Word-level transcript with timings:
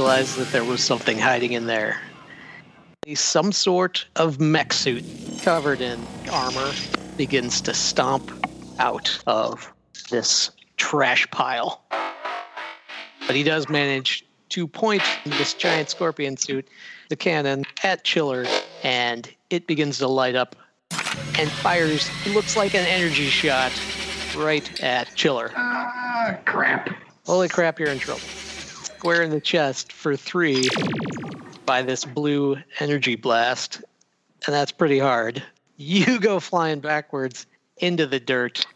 realize 0.00 0.34
that 0.36 0.50
there 0.50 0.64
was 0.64 0.82
something 0.82 1.18
hiding 1.18 1.52
in 1.52 1.66
there. 1.66 2.00
Some 3.14 3.52
sort 3.52 4.06
of 4.16 4.40
mech 4.40 4.72
suit 4.72 5.04
covered 5.42 5.82
in 5.82 6.02
armor 6.32 6.72
begins 7.18 7.60
to 7.60 7.74
stomp 7.74 8.32
out 8.78 9.22
of 9.26 9.70
this 10.10 10.52
trash 10.78 11.30
pile. 11.30 11.82
But 13.26 13.36
he 13.36 13.42
does 13.42 13.68
manage 13.68 14.24
to 14.48 14.66
point 14.66 15.02
this 15.26 15.52
giant 15.52 15.90
scorpion 15.90 16.38
suit, 16.38 16.66
the 17.10 17.16
cannon, 17.16 17.66
at 17.82 18.02
Chiller, 18.02 18.46
and 18.82 19.30
it 19.50 19.66
begins 19.66 19.98
to 19.98 20.08
light 20.08 20.34
up 20.34 20.56
and 21.38 21.50
fires, 21.50 22.08
looks 22.28 22.56
like 22.56 22.74
an 22.74 22.86
energy 22.86 23.26
shot 23.26 23.70
right 24.34 24.82
at 24.82 25.14
Chiller. 25.14 25.52
Ah, 25.54 26.38
crap. 26.46 26.88
Holy 27.26 27.50
crap, 27.50 27.78
you're 27.78 27.90
in 27.90 27.98
trouble. 27.98 28.22
Square 29.00 29.22
in 29.22 29.30
the 29.30 29.40
chest 29.40 29.94
for 29.94 30.14
three 30.14 30.68
by 31.64 31.80
this 31.80 32.04
blue 32.04 32.58
energy 32.80 33.16
blast, 33.16 33.82
and 34.44 34.54
that's 34.54 34.72
pretty 34.72 34.98
hard. 34.98 35.42
You 35.78 36.20
go 36.20 36.38
flying 36.38 36.80
backwards 36.80 37.46
into 37.78 38.06
the 38.06 38.20
dirt. 38.20 38.66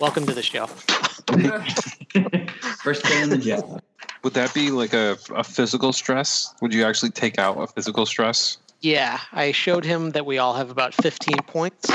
Welcome 0.00 0.26
to 0.26 0.34
the 0.34 0.42
show. 0.42 0.66
First 2.82 3.04
day 3.04 3.22
in 3.22 3.30
the 3.30 3.38
job. 3.38 3.80
Would 4.24 4.34
that 4.34 4.52
be 4.52 4.72
like 4.72 4.92
a, 4.92 5.16
a 5.32 5.44
physical 5.44 5.92
stress? 5.92 6.52
Would 6.60 6.74
you 6.74 6.84
actually 6.84 7.12
take 7.12 7.38
out 7.38 7.56
a 7.56 7.68
physical 7.68 8.04
stress? 8.04 8.58
Yeah, 8.80 9.20
I 9.30 9.52
showed 9.52 9.84
him 9.84 10.10
that 10.10 10.26
we 10.26 10.38
all 10.38 10.54
have 10.54 10.72
about 10.72 10.92
15 10.92 11.36
points. 11.46 11.88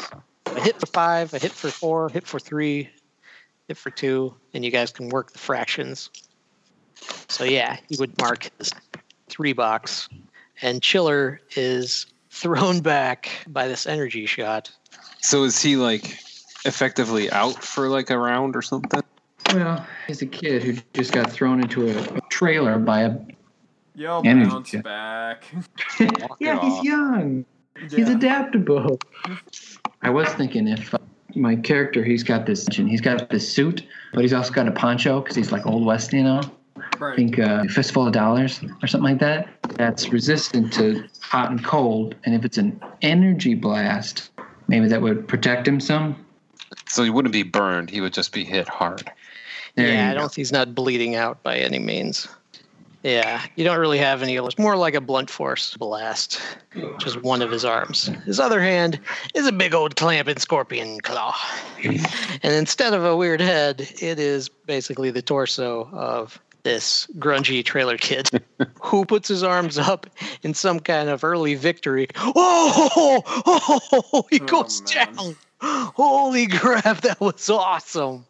A 0.46 0.62
hit 0.62 0.80
for 0.80 0.86
five, 0.86 1.34
a 1.34 1.38
hit 1.38 1.52
for 1.52 1.70
four, 1.70 2.08
hit 2.08 2.26
for 2.26 2.40
three, 2.40 2.90
hit 3.68 3.76
for 3.76 3.90
two, 3.90 4.34
and 4.54 4.64
you 4.64 4.72
guys 4.72 4.94
can 4.94 5.10
work 5.10 5.34
the 5.34 5.40
fractions. 5.40 6.10
So 7.32 7.46
yeah, 7.46 7.78
he 7.88 7.96
would 7.98 8.20
mark 8.20 8.50
this 8.58 8.72
three 9.30 9.54
box, 9.54 10.10
and 10.62 10.82
Chiller 10.82 11.40
is 11.56 12.06
thrown 12.30 12.82
back 12.82 13.30
by 13.48 13.70
this 13.70 13.88
energy 13.88 14.26
shot. 14.26 14.70
So 15.22 15.46
is 15.46 15.62
he 15.62 15.78
like 15.78 16.20
effectively 16.66 17.32
out 17.32 17.64
for 17.64 17.88
like 17.88 18.10
a 18.10 18.18
round 18.18 18.58
or 18.58 18.62
something? 18.62 19.02
Well, 19.54 19.88
he's 20.08 20.22
a 20.22 20.26
kid 20.26 20.62
who 20.62 20.74
just 20.94 21.14
got 21.14 21.32
thrown 21.32 21.62
into 21.62 21.88
a, 21.88 22.18
a 22.18 22.22
trailer 22.30 22.78
by 22.78 23.04
a. 23.04 23.18
Yo, 23.96 24.22
Energy 24.26 24.50
bounce 24.50 24.70
check. 24.70 24.84
back. 24.84 25.46
yeah, 26.40 26.60
he's 26.60 26.84
young. 26.84 27.46
He's 27.90 28.10
adaptable. 28.10 29.00
I 30.02 30.10
was 30.10 30.28
thinking 30.34 30.68
if 30.68 30.94
uh, 30.94 30.98
my 31.36 31.56
character, 31.56 32.04
he's 32.04 32.24
got 32.24 32.46
this, 32.46 32.68
he's 32.68 33.02
got 33.02 33.30
this 33.30 33.52
suit, 33.52 33.86
but 34.14 34.22
he's 34.22 34.34
also 34.34 34.52
got 34.52 34.68
a 34.68 34.72
poncho 34.72 35.22
because 35.22 35.36
he's 35.36 35.54
like 35.54 35.66
old 35.66 35.86
west, 35.86 36.12
you 36.12 36.24
know. 36.24 36.42
I 37.00 37.16
think 37.16 37.40
uh, 37.40 37.64
fistful 37.66 38.08
of 38.08 38.14
dollars 38.14 38.62
or 38.82 38.88
something 38.88 39.12
like 39.12 39.20
that. 39.20 39.50
That's 39.78 40.10
resistant 40.10 40.74
to 40.74 41.04
hot 41.22 41.52
and 41.52 41.64
cold, 41.64 42.16
and 42.26 42.36
if 42.36 42.46
it's 42.46 42.58
an 42.58 42.82
energy 43.02 43.56
blast, 43.56 44.30
maybe 44.68 44.88
that 44.88 45.02
would 45.02 45.28
protect 45.28 45.68
him 45.68 45.80
some. 45.80 46.26
So 46.88 47.04
he 47.04 47.10
wouldn't 47.10 47.34
be 47.34 47.44
burned. 47.44 47.90
He 47.90 48.02
would 48.02 48.14
just 48.14 48.34
be 48.34 48.44
hit 48.44 48.68
hard. 48.68 49.12
There 49.76 49.88
yeah, 49.88 50.12
I 50.12 50.14
don't. 50.14 50.24
Think 50.24 50.36
he's 50.36 50.52
not 50.52 50.76
bleeding 50.76 51.16
out 51.16 51.42
by 51.44 51.58
any 51.58 51.80
means. 51.80 52.28
Yeah, 53.04 53.42
you 53.56 53.64
don't 53.64 53.80
really 53.80 53.98
have 53.98 54.22
any. 54.22 54.36
It's 54.36 54.60
more 54.60 54.78
like 54.78 54.94
a 54.94 55.02
blunt 55.02 55.30
force 55.30 55.76
blast, 55.76 56.40
just 57.00 57.24
one 57.24 57.42
of 57.42 57.50
his 57.50 57.66
arms. 57.66 58.12
His 58.26 58.40
other 58.40 58.62
hand 58.62 59.00
is 59.34 59.48
a 59.48 59.52
big 59.52 59.74
old 59.74 59.96
clamping 59.96 60.38
scorpion 60.38 61.00
claw, 61.00 61.36
and 61.84 62.54
instead 62.54 62.94
of 62.94 63.04
a 63.04 63.18
weird 63.18 63.42
head, 63.42 63.82
it 64.00 64.20
is 64.20 64.50
basically 64.50 65.10
the 65.10 65.22
torso 65.22 65.90
of 65.94 66.40
this 66.64 67.08
grungy 67.18 67.64
trailer 67.66 67.98
kid 67.98 68.30
who 68.82 69.06
puts 69.06 69.28
his 69.28 69.44
arms 69.44 69.78
up 69.78 70.08
in 70.44 70.54
some 70.54 70.80
kind 70.80 71.10
of 71.10 71.24
early 71.24 71.56
victory. 71.56 72.08
Oh, 72.18 73.24
oh, 73.46 73.82
oh 74.14 74.26
he 74.30 74.40
Oh, 74.42 74.46
goes 74.46 74.82
man. 74.96 75.14
down. 75.16 75.36
Holy 75.62 76.48
crap, 76.48 77.02
that 77.02 77.20
was 77.22 77.50
awesome 77.50 78.26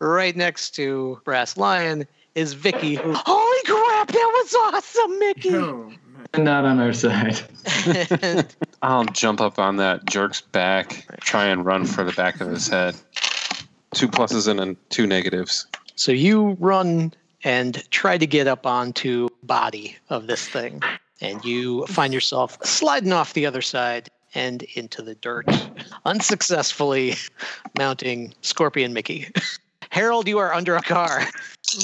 right 0.00 0.36
next 0.36 0.70
to 0.70 1.20
Brass 1.24 1.56
Lion 1.56 2.06
is 2.34 2.52
Vicky. 2.52 2.94
who- 2.96 3.12
Holy 3.14 3.62
crap, 3.64 4.08
that 4.08 4.14
was 4.14 4.54
awesome, 4.74 5.18
Mickey! 5.18 5.54
Oh. 5.54 5.92
Not 6.36 6.64
on 6.64 6.80
our 6.80 6.92
side. 6.92 7.40
I'll 8.82 9.04
jump 9.06 9.40
up 9.40 9.58
on 9.58 9.76
that 9.76 10.04
jerk's 10.06 10.40
back, 10.40 11.06
try 11.20 11.46
and 11.46 11.64
run 11.64 11.86
for 11.86 12.04
the 12.04 12.12
back 12.12 12.40
of 12.40 12.48
his 12.48 12.68
head. 12.68 12.94
Two 13.94 14.08
pluses 14.08 14.48
and 14.48 14.58
then 14.58 14.76
two 14.90 15.06
negatives. 15.06 15.66
So 15.96 16.12
you 16.12 16.56
run 16.60 17.12
and 17.42 17.82
try 17.90 18.18
to 18.18 18.26
get 18.26 18.46
up 18.46 18.66
onto 18.66 19.28
body 19.42 19.96
of 20.10 20.26
this 20.26 20.46
thing, 20.46 20.82
and 21.20 21.44
you 21.44 21.86
find 21.86 22.12
yourself 22.12 22.58
sliding 22.64 23.12
off 23.12 23.32
the 23.32 23.46
other 23.46 23.62
side 23.62 24.10
and 24.34 24.62
into 24.74 25.00
the 25.00 25.14
dirt, 25.14 25.46
unsuccessfully 26.04 27.14
mounting 27.78 28.34
Scorpion 28.42 28.92
Mickey. 28.92 29.28
Herald, 29.90 30.28
you 30.28 30.38
are 30.38 30.52
under 30.52 30.76
a 30.76 30.82
car. 30.82 31.22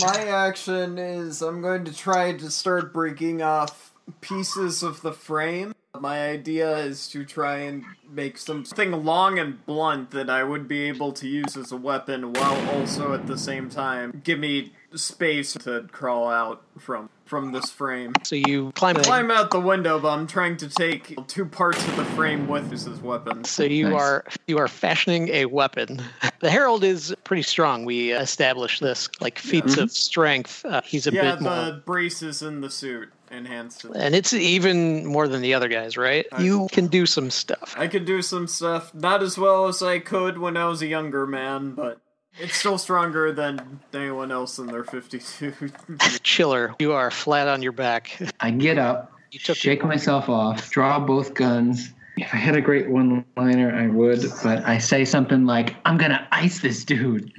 My 0.00 0.28
action 0.28 0.98
is 0.98 1.40
I'm 1.40 1.62
going 1.62 1.84
to 1.86 1.96
try 1.96 2.32
to 2.32 2.50
start 2.50 2.92
breaking 2.92 3.40
off 3.40 3.94
pieces 4.20 4.82
of 4.82 5.00
the 5.00 5.12
frame. 5.12 5.74
My 6.00 6.30
idea 6.30 6.74
is 6.78 7.06
to 7.08 7.22
try 7.24 7.58
and 7.58 7.84
make 8.10 8.38
something 8.38 9.04
long 9.04 9.38
and 9.38 9.64
blunt 9.66 10.10
that 10.12 10.30
I 10.30 10.42
would 10.42 10.66
be 10.66 10.84
able 10.84 11.12
to 11.12 11.28
use 11.28 11.54
as 11.54 11.70
a 11.70 11.76
weapon 11.76 12.32
while 12.32 12.70
also 12.70 13.12
at 13.12 13.26
the 13.26 13.36
same 13.36 13.68
time 13.68 14.22
give 14.24 14.38
me 14.38 14.72
space 14.94 15.52
to 15.52 15.86
crawl 15.92 16.28
out 16.30 16.62
from 16.78 17.10
from 17.26 17.52
this 17.52 17.70
frame. 17.70 18.12
So 18.24 18.36
you 18.36 18.72
climb 18.74 18.96
Climb 18.96 19.30
out 19.30 19.50
the 19.50 19.60
window, 19.60 19.98
but 19.98 20.08
I'm 20.08 20.26
trying 20.26 20.56
to 20.58 20.68
take 20.68 21.14
two 21.28 21.44
parts 21.46 21.86
of 21.86 21.96
the 21.96 22.04
frame 22.06 22.46
with 22.48 22.68
this 22.70 22.86
as 22.86 23.00
weapons. 23.00 23.50
So 23.50 23.62
you 23.62 23.90
Nice. 23.90 24.00
are 24.00 24.24
you 24.46 24.58
are 24.58 24.68
fashioning 24.68 25.28
a 25.28 25.44
weapon. 25.46 26.00
The 26.40 26.50
Herald 26.50 26.82
is 26.82 27.14
pretty 27.22 27.42
strong. 27.44 27.84
We 27.84 28.10
established 28.10 28.80
this 28.80 29.08
like 29.20 29.38
feats 29.38 29.76
of 29.76 29.92
strength. 29.92 30.64
Uh, 30.64 30.80
he's 30.84 31.06
a 31.06 31.12
Yeah, 31.12 31.36
bit 31.36 31.42
more, 31.42 31.52
yeah 31.52 31.64
the 31.70 31.76
braces 31.86 32.42
in 32.42 32.62
the 32.62 32.68
suit 32.70 33.12
enhanced 33.32 33.84
and 33.84 34.14
it's 34.14 34.32
even 34.32 35.06
more 35.06 35.26
than 35.28 35.40
the 35.42 35.54
other 35.54 35.68
guys, 35.68 35.96
right? 35.96 36.26
I- 36.32 36.42
You 36.42 36.68
can 36.70 36.86
do 36.88 37.06
some 37.06 37.30
stuff. 37.30 37.74
I 37.76 37.86
can 37.88 38.04
do 38.04 38.22
some 38.22 38.46
stuff, 38.46 38.94
not 38.94 39.22
as 39.22 39.38
well 39.38 39.66
as 39.68 39.82
I 39.82 39.98
could 39.98 40.38
when 40.38 40.56
I 40.56 40.66
was 40.66 40.82
a 40.82 40.86
younger 40.86 41.26
man, 41.26 41.74
but 41.74 41.98
it's 42.38 42.56
still 42.56 42.78
stronger 42.78 43.32
than 43.32 43.80
anyone 43.92 44.30
else 44.32 44.58
in 44.58 44.66
their 44.66 44.84
52. 44.84 45.52
Chiller, 46.22 46.74
you 46.78 46.92
are 46.92 47.10
flat 47.10 47.48
on 47.48 47.62
your 47.62 47.72
back. 47.72 48.18
I 48.40 48.50
get 48.50 48.78
up, 48.78 49.12
You 49.30 49.38
took 49.38 49.56
shake 49.56 49.82
myself 49.84 50.28
off, 50.28 50.70
draw 50.70 50.98
both 51.00 51.34
guns. 51.34 51.92
If 52.16 52.34
I 52.34 52.36
had 52.36 52.56
a 52.56 52.60
great 52.60 52.90
one 52.90 53.24
liner, 53.36 53.74
I 53.74 53.88
would, 53.88 54.22
but 54.42 54.64
I 54.64 54.78
say 54.78 55.04
something 55.04 55.46
like, 55.46 55.74
I'm 55.86 55.96
gonna 55.96 56.26
ice 56.30 56.60
this 56.60 56.84
dude, 56.84 57.32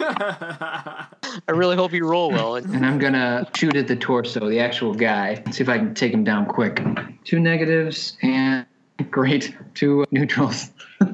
I 0.00 1.06
really 1.48 1.76
hope 1.76 1.92
you 1.92 2.06
roll 2.06 2.30
well. 2.30 2.56
And 2.78 2.84
I'm 2.84 2.98
gonna 2.98 3.46
shoot 3.54 3.76
at 3.76 3.86
the 3.86 3.96
torso, 3.96 4.48
the 4.48 4.60
actual 4.60 4.94
guy, 4.94 5.42
see 5.50 5.62
if 5.62 5.68
I 5.68 5.78
can 5.78 5.94
take 5.94 6.12
him 6.12 6.24
down 6.24 6.46
quick. 6.46 6.82
Two 7.24 7.38
negatives 7.38 8.16
and 8.22 8.66
great, 9.10 9.56
two 9.74 10.04
neutrals. 10.10 10.70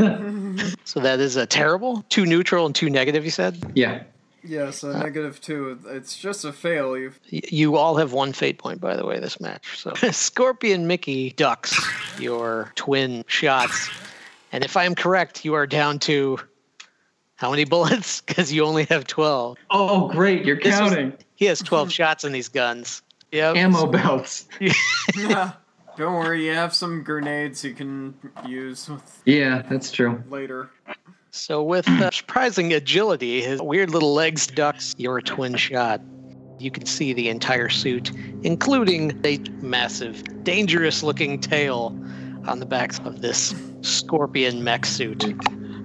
so 0.85 1.01
that 1.01 1.21
is 1.21 1.37
a 1.37 1.47
terrible. 1.47 2.05
Two 2.09 2.25
neutral 2.25 2.67
and 2.67 2.75
two 2.75 2.89
negative. 2.89 3.25
You 3.25 3.31
said 3.31 3.59
yeah. 3.75 4.05
Yes, 4.45 4.85
a 4.85 4.91
uh, 4.91 5.03
negative 5.03 5.41
two. 5.41 5.79
It's 5.87 6.17
just 6.17 6.45
a 6.45 6.53
fail. 6.53 6.97
You've 6.97 7.19
you 7.31 7.77
all 7.77 7.97
have 7.97 8.13
one 8.13 8.33
fate 8.33 8.59
point, 8.59 8.81
by 8.81 8.97
the 8.97 9.05
way, 9.07 9.19
this 9.21 9.41
match. 9.41 9.79
So 9.79 9.93
Scorpion 10.11 10.87
Mickey 10.87 11.31
ducks 11.31 11.75
your 12.19 12.73
twin 12.77 13.25
shots, 13.27 13.89
and 14.53 14.65
if 14.65 14.77
I'm 14.77 14.95
correct, 14.95 15.45
you 15.45 15.55
are 15.55 15.67
down 15.67 15.99
to 16.01 16.39
how 17.37 17.51
many 17.51 17.65
bullets? 17.75 18.21
Because 18.21 18.53
you 18.53 18.65
only 18.65 18.85
have 18.85 19.07
twelve. 19.07 19.57
Oh, 19.71 20.09
great, 20.09 20.45
you're 20.45 20.57
This 20.57 20.79
was- 20.81 20.91
counting. 20.93 21.13
He 21.37 21.47
has 21.47 21.61
twelve 21.61 21.93
shots 21.99 22.25
in 22.25 22.33
these 22.33 22.49
guns. 22.49 23.03
Yep. 23.33 23.57
Ammo 23.57 23.87
belts. 23.87 24.47
yeah. 25.17 25.53
Don't 25.97 26.15
worry, 26.15 26.45
you 26.47 26.53
have 26.55 26.75
some 26.75 27.03
grenades 27.05 27.63
you 27.65 27.73
can 27.75 28.15
use 28.49 28.89
with 28.89 29.23
Yeah, 29.25 29.63
that's 29.69 29.91
true. 29.93 30.23
later. 30.29 30.71
So 31.35 31.65
with 31.65 31.89
uh, 31.89 32.11
surprising 32.13 32.73
agility, 32.73 33.43
his 33.43 33.61
weird 33.61 33.91
little 33.91 34.15
legs 34.15 34.47
ducks 34.47 34.95
your 34.99 35.21
twin 35.21 35.57
shot. 35.57 36.01
You 36.61 36.71
can 36.71 36.87
see 36.87 37.13
the 37.13 37.29
entire 37.29 37.69
suit, 37.69 38.13
including 38.45 39.21
a 39.25 39.39
massive, 39.61 40.23
dangerous-looking 40.45 41.41
tail 41.41 41.87
on 42.47 42.61
the 42.61 42.67
back 42.67 42.97
of 43.05 43.21
this 43.21 43.53
scorpion 43.81 44.63
mech 44.63 44.87
suit. 44.87 45.37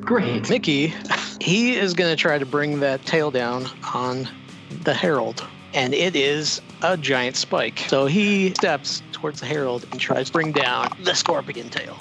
Great. 0.02 0.48
Mickey, 0.50 0.94
he 1.42 1.76
is 1.76 1.96
going 1.96 2.12
to 2.12 2.16
try 2.16 2.38
to 2.38 2.46
bring 2.46 2.80
that 2.82 3.04
tail 3.08 3.32
down 3.32 3.66
on 3.96 4.30
the 4.84 4.94
Herald, 4.94 5.44
and 5.74 5.96
it 5.96 6.16
is 6.16 6.62
a 6.84 6.96
giant 6.96 7.36
spike. 7.36 7.80
So 7.88 8.06
he 8.06 8.52
steps 8.52 9.02
towards 9.12 9.40
the 9.40 9.48
Herald 9.48 9.88
and 9.92 10.00
tries 10.00 10.28
to 10.28 10.34
bring 10.34 10.52
down 10.52 10.96
the 11.04 11.16
scorpion 11.16 11.70
tail. 11.70 12.00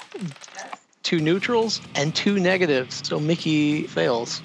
Two 1.03 1.19
neutrals 1.19 1.81
and 1.95 2.13
two 2.13 2.39
negatives. 2.39 3.07
So 3.07 3.19
Mickey 3.19 3.83
fails. 3.83 4.41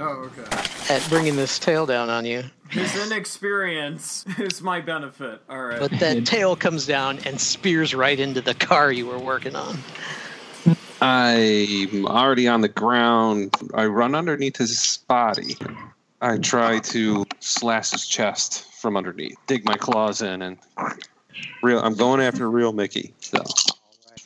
Oh, 0.00 0.30
okay. 0.30 0.94
at 0.94 1.04
bringing 1.08 1.34
this 1.34 1.58
tail 1.58 1.84
down 1.84 2.08
on 2.08 2.24
you. 2.24 2.44
His 2.70 2.94
inexperience 3.06 4.24
is 4.38 4.62
my 4.62 4.80
benefit. 4.80 5.40
All 5.48 5.62
right. 5.62 5.80
But 5.80 5.90
that 5.98 6.24
tail 6.24 6.54
comes 6.54 6.86
down 6.86 7.18
and 7.26 7.40
spears 7.40 7.94
right 7.94 8.18
into 8.18 8.40
the 8.40 8.54
car 8.54 8.92
you 8.92 9.06
were 9.06 9.18
working 9.18 9.56
on. 9.56 9.78
I'm 11.00 12.06
already 12.06 12.48
on 12.48 12.60
the 12.60 12.68
ground. 12.68 13.54
I 13.74 13.86
run 13.86 14.14
underneath 14.14 14.56
his 14.56 14.98
body. 15.08 15.56
I 16.20 16.38
try 16.38 16.80
to 16.80 17.24
slash 17.40 17.92
his 17.92 18.06
chest 18.06 18.64
from 18.80 18.96
underneath, 18.96 19.36
dig 19.46 19.64
my 19.64 19.74
claws 19.74 20.22
in, 20.22 20.42
and 20.42 20.58
real. 21.62 21.80
I'm 21.80 21.94
going 21.94 22.20
after 22.20 22.50
real 22.50 22.72
Mickey. 22.72 23.14
So 23.20 23.42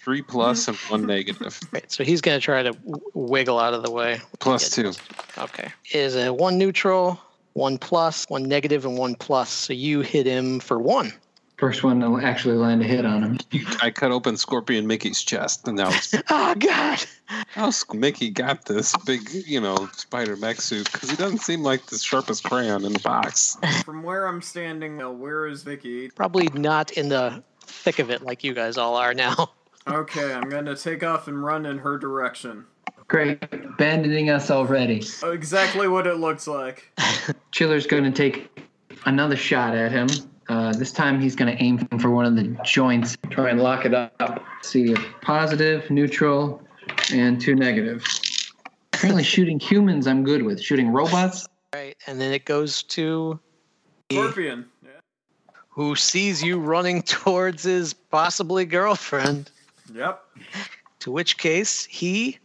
three 0.03 0.23
plus 0.23 0.69
and 0.69 0.77
one 0.89 1.07
negative. 1.07 1.59
Right, 1.73 1.91
so 1.91 2.05
he's 2.05 2.21
going 2.21 2.39
to 2.39 2.45
try 2.45 2.63
to 2.63 2.73
w- 2.73 3.01
wiggle 3.15 3.59
out 3.59 3.75
of 3.75 3.83
the 3.83 3.91
way. 3.91 4.21
Plus 4.41 4.71
two. 4.71 4.93
Okay. 5.39 5.73
Is 5.93 6.17
a 6.17 6.33
one 6.33 6.59
neutral, 6.59 7.21
one 7.55 7.79
plus, 7.79 8.25
one 8.29 8.45
negative, 8.45 8.85
and 8.85 8.99
one 8.99 9.15
plus. 9.15 9.51
So 9.51 9.73
you 9.73 10.01
hit 10.01 10.27
him 10.27 10.61
for 10.61 10.79
one. 10.79 11.13
First 11.59 11.85
one 11.85 12.01
to 12.01 12.19
actually 12.19 12.57
land 12.57 12.83
a 12.83 12.85
hit 12.85 13.07
on 13.07 13.23
him. 13.23 13.39
I 13.81 13.93
cut 13.93 14.11
open 14.11 14.37
Scorpion 14.37 14.89
Mickey's 14.89 15.23
chest, 15.23 15.69
and 15.69 15.77
now 15.77 15.91
it's 15.91 16.13
Oh, 16.29 16.57
God. 16.57 16.99
how 17.47 17.71
Mickey 17.95 18.31
got 18.31 18.65
this 18.65 18.97
big, 19.07 19.21
you 19.47 19.61
know, 19.61 19.89
spider 19.93 20.37
mech 20.37 20.61
suit 20.61 20.91
because 20.91 21.09
he 21.09 21.15
doesn't 21.15 21.39
seem 21.39 21.63
like 21.63 21.87
the 21.87 21.99
sharpest 21.99 22.43
crayon 22.43 22.85
in 22.85 22.95
the 22.95 22.99
box. 22.99 23.57
From 23.85 24.03
where 24.03 24.27
I'm 24.27 24.43
standing, 24.43 24.99
where 25.21 25.47
is 25.47 25.63
Vicky? 25.63 26.11
Probably 26.11 26.49
not 26.53 26.91
in 26.93 27.11
the 27.11 27.45
thick 27.61 28.01
of 28.01 28.11
it 28.11 28.23
like 28.23 28.43
you 28.43 28.55
guys 28.55 28.77
all 28.77 28.97
are 28.97 29.15
now. 29.15 29.53
Okay, 29.87 30.33
I'm 30.33 30.49
gonna 30.49 30.77
take 30.77 31.03
off 31.03 31.29
and 31.29 31.43
run 31.43 31.67
in 31.67 31.79
her 31.79 31.99
direction. 31.99 32.65
Great. 33.09 33.43
Abandoning 33.53 34.31
us 34.31 34.51
already. 34.51 35.03
Exactly 35.25 35.87
what 35.89 36.07
it 36.07 36.15
looks 36.15 36.47
like. 36.47 36.91
Chiller's 37.53 37.87
going 37.87 38.05
to 38.05 38.11
take 38.11 38.49
another 39.05 39.37
shot 39.37 39.75
at 39.75 39.93
him. 39.93 40.09
Uh, 40.49 40.73
this 40.73 40.93
time 40.93 41.21
he's 41.21 41.37
going 41.37 41.55
to 41.55 41.63
aim 41.63 41.79
for 41.99 42.11
one 42.11 42.25
of 42.25 42.37
the 42.37 42.57
joints, 42.65 43.19
try 43.29 43.51
and 43.51 43.61
lock 43.61 43.85
it 43.85 43.93
up. 43.93 44.43
See 44.63 44.95
a 44.95 44.97
positive, 45.21 45.91
neutral, 45.91 46.63
and 47.13 47.39
two 47.39 47.55
negative. 47.55 48.03
Apparently, 48.95 49.25
shooting 49.25 49.61
humans 49.61 50.07
I'm 50.07 50.25
good 50.25 50.43
with. 50.43 50.63
Shooting 50.63 50.89
robots, 50.89 51.47
Right. 51.75 51.97
And 52.07 52.19
then 52.21 52.33
it 52.33 52.47
goes 52.47 52.83
to 52.85 53.39
Scorpion. 54.11 54.67
Yeah. 54.83 54.91
who 55.69 55.97
sees 55.97 56.43
you 56.43 56.59
running 56.59 57.03
towards 57.03 57.63
his 57.65 57.93
possibly 57.93 58.65
girlfriend. 58.65 59.51
Yep. 59.95 60.23
To 61.01 61.11
which 61.11 61.37
case 61.39 61.85
he 61.85 62.39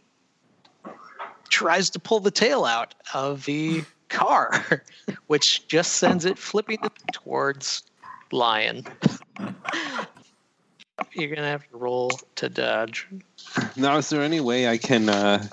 tries 1.48 1.90
to 1.90 1.98
pull 1.98 2.20
the 2.20 2.30
tail 2.30 2.64
out 2.64 2.94
of 3.14 3.44
the 3.44 3.84
car, 4.08 4.82
which 5.26 5.66
just 5.68 5.94
sends 5.94 6.24
it 6.24 6.38
flipping 6.38 6.78
towards 7.12 7.82
Lion. 8.32 8.84
You're 11.12 11.34
gonna 11.34 11.48
have 11.48 11.68
to 11.70 11.76
roll 11.76 12.10
to 12.36 12.48
dodge. 12.48 13.06
Now, 13.76 13.96
is 13.96 14.10
there 14.10 14.22
any 14.22 14.40
way 14.40 14.68
I 14.68 14.78
can, 14.78 15.08
uh, 15.08 15.46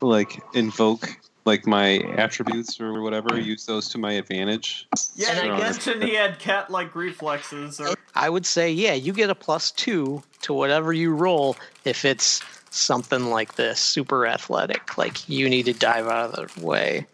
like, 0.00 0.42
invoke 0.54 1.08
like 1.44 1.66
my 1.66 1.98
attributes 2.16 2.80
or 2.80 3.00
whatever? 3.02 3.38
Use 3.38 3.66
those 3.66 3.88
to 3.90 3.98
my 3.98 4.12
advantage. 4.12 4.88
Yeah, 5.14 5.30
And 5.32 5.44
he 5.44 5.50
I- 5.50 5.58
mentioned 5.60 6.02
he 6.02 6.14
had 6.14 6.38
cat-like 6.38 6.94
reflexes. 6.94 7.80
Or 7.80 7.94
I 8.14 8.28
would 8.30 8.46
say, 8.46 8.70
yeah, 8.70 8.94
you 8.94 9.12
get 9.12 9.30
a 9.30 9.34
plus 9.34 9.70
two 9.70 10.22
to 10.42 10.52
whatever 10.54 10.92
you 10.92 11.12
roll 11.14 11.56
if 11.84 12.04
it's 12.04 12.42
something 12.70 13.26
like 13.26 13.54
this, 13.54 13.78
super 13.80 14.26
athletic, 14.26 14.96
like 14.98 15.28
you 15.28 15.48
need 15.48 15.64
to 15.66 15.72
dive 15.72 16.06
out 16.08 16.32
of 16.38 16.54
the 16.54 16.66
way. 16.66 17.06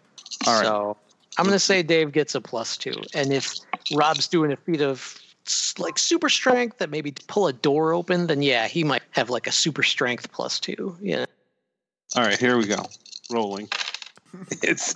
All 0.47 0.55
right. 0.55 0.65
So 0.65 0.97
I'm 1.37 1.45
gonna 1.45 1.59
say 1.59 1.83
Dave 1.83 2.13
gets 2.13 2.35
a 2.35 2.41
plus 2.41 2.77
two, 2.77 2.95
and 3.15 3.33
if 3.33 3.55
Rob's 3.95 4.27
doing 4.29 4.53
a 4.53 4.57
feat 4.57 4.81
of 4.81 5.19
like 5.79 5.99
super 5.99 6.29
strength 6.29 6.79
that 6.79 6.91
maybe 6.91 7.13
pull 7.27 7.47
a 7.47 7.53
door 7.53 7.93
open, 7.93 8.27
then 8.27 8.41
yeah, 8.43 8.69
he 8.69 8.85
might 8.85 9.03
have 9.11 9.29
like 9.31 9.47
a 9.47 9.53
super 9.53 9.83
strength 9.83 10.31
plus 10.33 10.59
two. 10.61 10.97
Yeah. 11.01 11.27
All 12.17 12.23
right, 12.25 12.39
here 12.39 12.57
we 12.57 12.67
go. 12.67 12.87
Rolling. 13.31 13.69
It's 14.63 14.95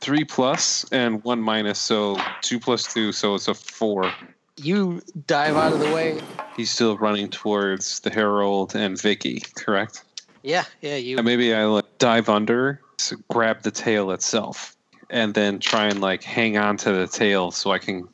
three 0.00 0.24
plus 0.24 0.84
and 0.92 1.22
one 1.24 1.40
minus, 1.40 1.78
so 1.78 2.18
two 2.40 2.58
plus 2.58 2.92
two, 2.92 3.12
so 3.12 3.34
it's 3.34 3.48
a 3.48 3.54
four. 3.54 4.12
You 4.56 5.00
dive 5.26 5.56
out 5.56 5.72
of 5.72 5.80
the 5.80 5.92
way. 5.92 6.20
He's 6.56 6.70
still 6.70 6.98
running 6.98 7.30
towards 7.30 8.00
the 8.00 8.10
Herald 8.10 8.74
and 8.74 9.00
Vicky, 9.00 9.42
correct? 9.54 10.04
Yeah, 10.42 10.64
yeah. 10.80 10.96
You 10.96 11.16
And 11.16 11.24
maybe 11.24 11.54
I 11.54 11.64
like, 11.64 11.98
dive 11.98 12.28
under, 12.28 12.80
so 12.98 13.16
grab 13.30 13.62
the 13.62 13.70
tail 13.70 14.10
itself, 14.10 14.76
and 15.08 15.34
then 15.34 15.58
try 15.58 15.86
and 15.86 16.00
like 16.00 16.22
hang 16.22 16.56
on 16.56 16.76
to 16.78 16.92
the 16.92 17.06
tail 17.06 17.50
so 17.50 17.70
I 17.70 17.78
can 17.78 18.08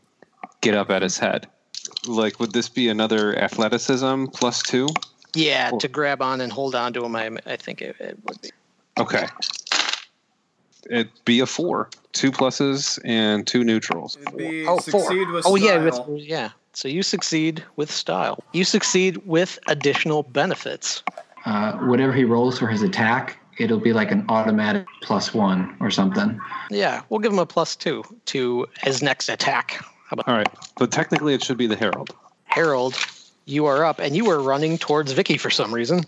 get 0.61 0.75
up 0.75 0.91
at 0.91 1.03
his 1.03 1.19
head. 1.19 1.49
Like, 2.07 2.39
would 2.39 2.53
this 2.53 2.69
be 2.69 2.89
another 2.89 3.37
athleticism 3.39 4.27
plus 4.27 4.63
two? 4.63 4.89
yeah 5.35 5.71
Cool. 5.71 5.79
to 5.81 5.89
grab 5.89 6.23
on 6.23 6.41
and 6.41 6.53
hold 6.53 6.75
on 6.75 6.93
to 6.95 7.05
him. 7.05 7.15
I, 7.15 7.31
I 7.47 7.57
think 7.57 7.83
it, 7.83 7.97
it 8.01 8.19
would 8.25 8.41
be. 8.41 8.51
Okay. 8.99 9.27
It'd 10.91 11.11
be 11.25 11.41
a 11.41 11.47
four. 11.47 11.91
Two 12.13 12.31
pluses 12.33 12.99
and 13.05 13.47
two 13.47 13.63
neutrals. 13.65 14.17
it'd 14.21 14.37
be 14.37 14.67
Oh, 14.67 14.79
four. 14.79 15.03
succeed 15.03 15.29
with 15.29 15.45
oh 15.47 15.57
yeah, 15.57 15.79
with, 15.85 16.01
yeah. 16.09 16.51
So 16.73 16.89
you 16.89 17.03
succeed 17.03 17.65
with 17.77 17.91
style. 17.91 18.43
You 18.53 18.65
succeed 18.65 19.19
with 19.27 19.59
additional 19.67 20.23
benefits. 20.23 21.03
uh, 21.45 21.73
whatever 21.79 22.13
he 22.13 22.25
rolls 22.25 22.59
for 22.59 22.67
his 22.69 22.83
attack, 22.83 23.39
it'll 23.59 23.81
be 23.81 23.93
like 23.93 24.11
an 24.13 24.25
automatic 24.29 24.87
plus 25.03 25.35
one 25.35 25.77
or 25.81 25.91
something. 25.91 26.41
Yeah, 26.71 27.03
we'll 27.09 27.21
give 27.21 27.33
him 27.33 27.39
a 27.39 27.47
plus 27.47 27.75
two 27.77 28.05
to 28.27 28.67
his 28.83 29.03
next 29.03 29.29
attack. 29.29 29.73
How 30.09 30.15
about 30.15 30.29
All 30.29 30.35
right. 30.37 30.49
But 30.79 30.91
technically, 30.93 31.35
it 31.35 31.43
should 31.45 31.59
be 31.59 31.67
the 31.67 31.77
Herald. 31.77 32.15
Herald, 32.45 32.97
You 33.45 33.67
are 33.67 33.85
up, 33.85 33.99
and 33.99 34.15
you 34.17 34.25
were 34.25 34.41
running 34.41 34.79
towards 34.79 35.13
Vicky 35.13 35.37
for 35.39 35.51
some 35.51 35.73
reason. 35.75 36.05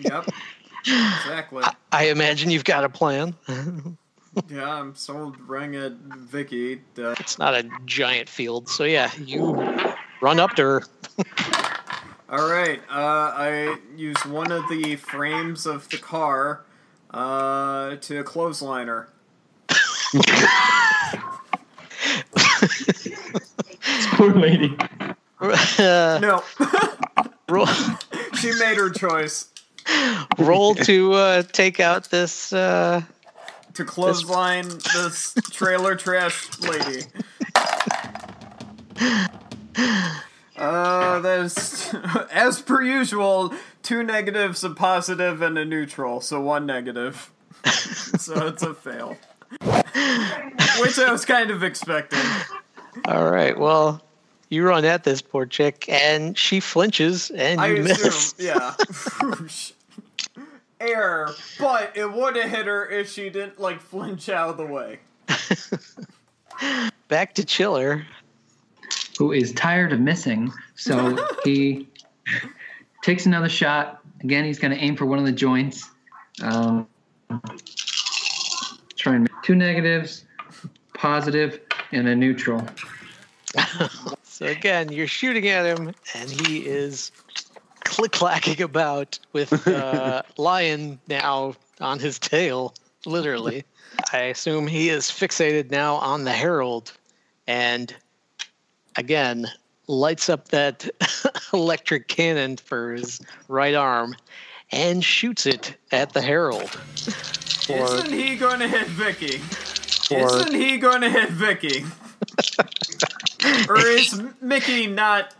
Yep. 0.00 0.28
Exactly. 0.86 1.64
I 1.92 2.08
imagine 2.08 2.50
you've 2.50 2.64
got 2.64 2.84
a 2.84 2.90
plan. 2.90 3.34
Yeah, 4.48 4.68
I'm 4.68 4.94
still 4.94 5.34
running 5.46 5.76
at 5.76 5.92
Vicky. 5.92 6.80
Uh, 6.98 7.14
It's 7.18 7.38
not 7.38 7.54
a 7.54 7.68
giant 7.86 8.28
field, 8.28 8.68
so 8.68 8.84
yeah, 8.84 9.10
you 9.18 9.54
run 10.20 10.40
up 10.40 10.54
to 10.56 10.62
her. 10.62 10.82
all 12.28 12.48
right. 12.50 12.80
Uh, 12.90 13.32
I 13.34 13.78
use 13.96 14.24
one 14.26 14.50
of 14.52 14.68
the 14.68 14.96
frames 14.96 15.66
of 15.66 15.88
the 15.88 15.98
car 15.98 16.64
uh, 17.10 17.96
to 17.96 18.22
clothesline 18.24 18.88
her. 18.88 19.08
Poor 24.16 24.32
lady. 24.34 24.76
Uh, 25.40 26.18
No, 26.22 26.42
roll, 27.48 27.66
she 28.40 28.52
made 28.58 28.76
her 28.76 28.90
choice 28.90 29.48
roll 30.38 30.74
to 30.74 31.12
uh, 31.12 31.42
take 31.42 31.80
out 31.80 32.10
this. 32.10 32.52
Uh, 32.52 33.02
to 33.74 33.84
clothesline 33.84 34.68
this 34.94 35.34
trailer 35.50 35.94
trash 35.96 36.58
lady. 36.60 37.02
Uh, 40.56 41.18
there's, 41.20 41.92
as 42.30 42.62
per 42.62 42.80
usual, 42.82 43.52
two 43.82 44.02
negatives, 44.02 44.62
a 44.64 44.70
positive, 44.70 45.42
and 45.42 45.58
a 45.58 45.64
neutral, 45.64 46.20
so 46.20 46.40
one 46.40 46.64
negative. 46.64 47.30
so 47.64 48.46
it's 48.46 48.62
a 48.62 48.74
fail. 48.74 49.16
Which 49.60 50.98
I 50.98 51.10
was 51.10 51.24
kind 51.24 51.50
of 51.50 51.62
expecting. 51.62 52.20
all 53.06 53.30
right, 53.30 53.58
well, 53.58 54.02
you 54.48 54.66
run 54.66 54.84
at 54.84 55.04
this 55.04 55.20
poor 55.22 55.46
chick, 55.46 55.86
and 55.88 56.36
she 56.38 56.60
flinches, 56.60 57.30
and 57.30 57.60
I 57.60 57.68
you 57.68 57.82
miss. 57.82 58.04
assume, 58.04 58.46
yeah. 58.46 58.74
Air, 60.80 61.28
but 61.58 61.96
it 61.96 62.12
would 62.12 62.36
have 62.36 62.50
hit 62.50 62.66
her 62.66 62.88
if 62.88 63.10
she 63.10 63.30
didn't, 63.30 63.60
like, 63.60 63.80
flinch 63.80 64.28
out 64.28 64.50
of 64.50 64.56
the 64.56 64.66
way. 64.66 64.98
Back 67.08 67.34
to 67.34 67.44
Chiller. 67.44 68.04
who 69.18 69.32
is 69.32 69.52
tired 69.52 69.92
of 69.92 70.00
missing. 70.00 70.52
So 70.74 71.16
he 71.44 71.88
takes 73.02 73.26
another 73.26 73.48
shot. 73.48 74.00
Again, 74.20 74.44
he's 74.44 74.58
going 74.58 74.72
to 74.72 74.82
aim 74.82 74.96
for 74.96 75.06
one 75.06 75.18
of 75.18 75.24
the 75.24 75.32
joints. 75.32 75.90
Um, 76.42 76.86
try 78.96 79.14
and 79.14 79.22
make 79.22 79.42
two 79.42 79.54
negatives, 79.54 80.24
positive, 80.94 81.60
and 81.92 82.08
a 82.08 82.16
neutral. 82.16 82.66
So 84.26 84.46
again, 84.46 84.90
you're 84.90 85.06
shooting 85.06 85.46
at 85.46 85.64
him, 85.64 85.94
and 86.16 86.28
he 86.28 86.66
is 86.66 87.12
click 87.94 88.12
clacking 88.12 88.62
about 88.62 89.18
with 89.32 89.66
uh, 89.66 90.22
Lion 90.36 90.98
now 91.08 91.54
on 91.80 91.98
his 91.98 92.18
tail, 92.18 92.74
literally. 93.06 93.64
I 94.12 94.22
assume 94.22 94.66
he 94.66 94.88
is 94.88 95.04
fixated 95.04 95.70
now 95.70 95.96
on 95.96 96.24
the 96.24 96.32
Herald, 96.32 96.92
and 97.46 97.94
again 98.96 99.46
lights 99.86 100.28
up 100.28 100.48
that 100.48 100.88
electric 101.52 102.08
cannon 102.08 102.56
for 102.56 102.92
his 102.92 103.20
right 103.48 103.74
arm 103.74 104.16
and 104.72 105.04
shoots 105.04 105.46
it 105.46 105.76
at 105.92 106.12
the 106.14 106.22
Herald. 106.22 106.70
For 106.70 107.84
Isn't 107.84 108.12
he 108.12 108.36
going 108.36 108.60
to 108.60 108.68
hit 108.68 108.88
Vicky? 108.88 109.38
for 109.38 110.38
Isn't 110.38 110.54
he 110.54 110.78
going 110.78 111.02
to 111.02 111.10
hit 111.10 111.30
Vicky? 111.30 111.84
or 113.68 113.78
is 113.78 114.22
Mickey 114.40 114.86
not 114.86 115.34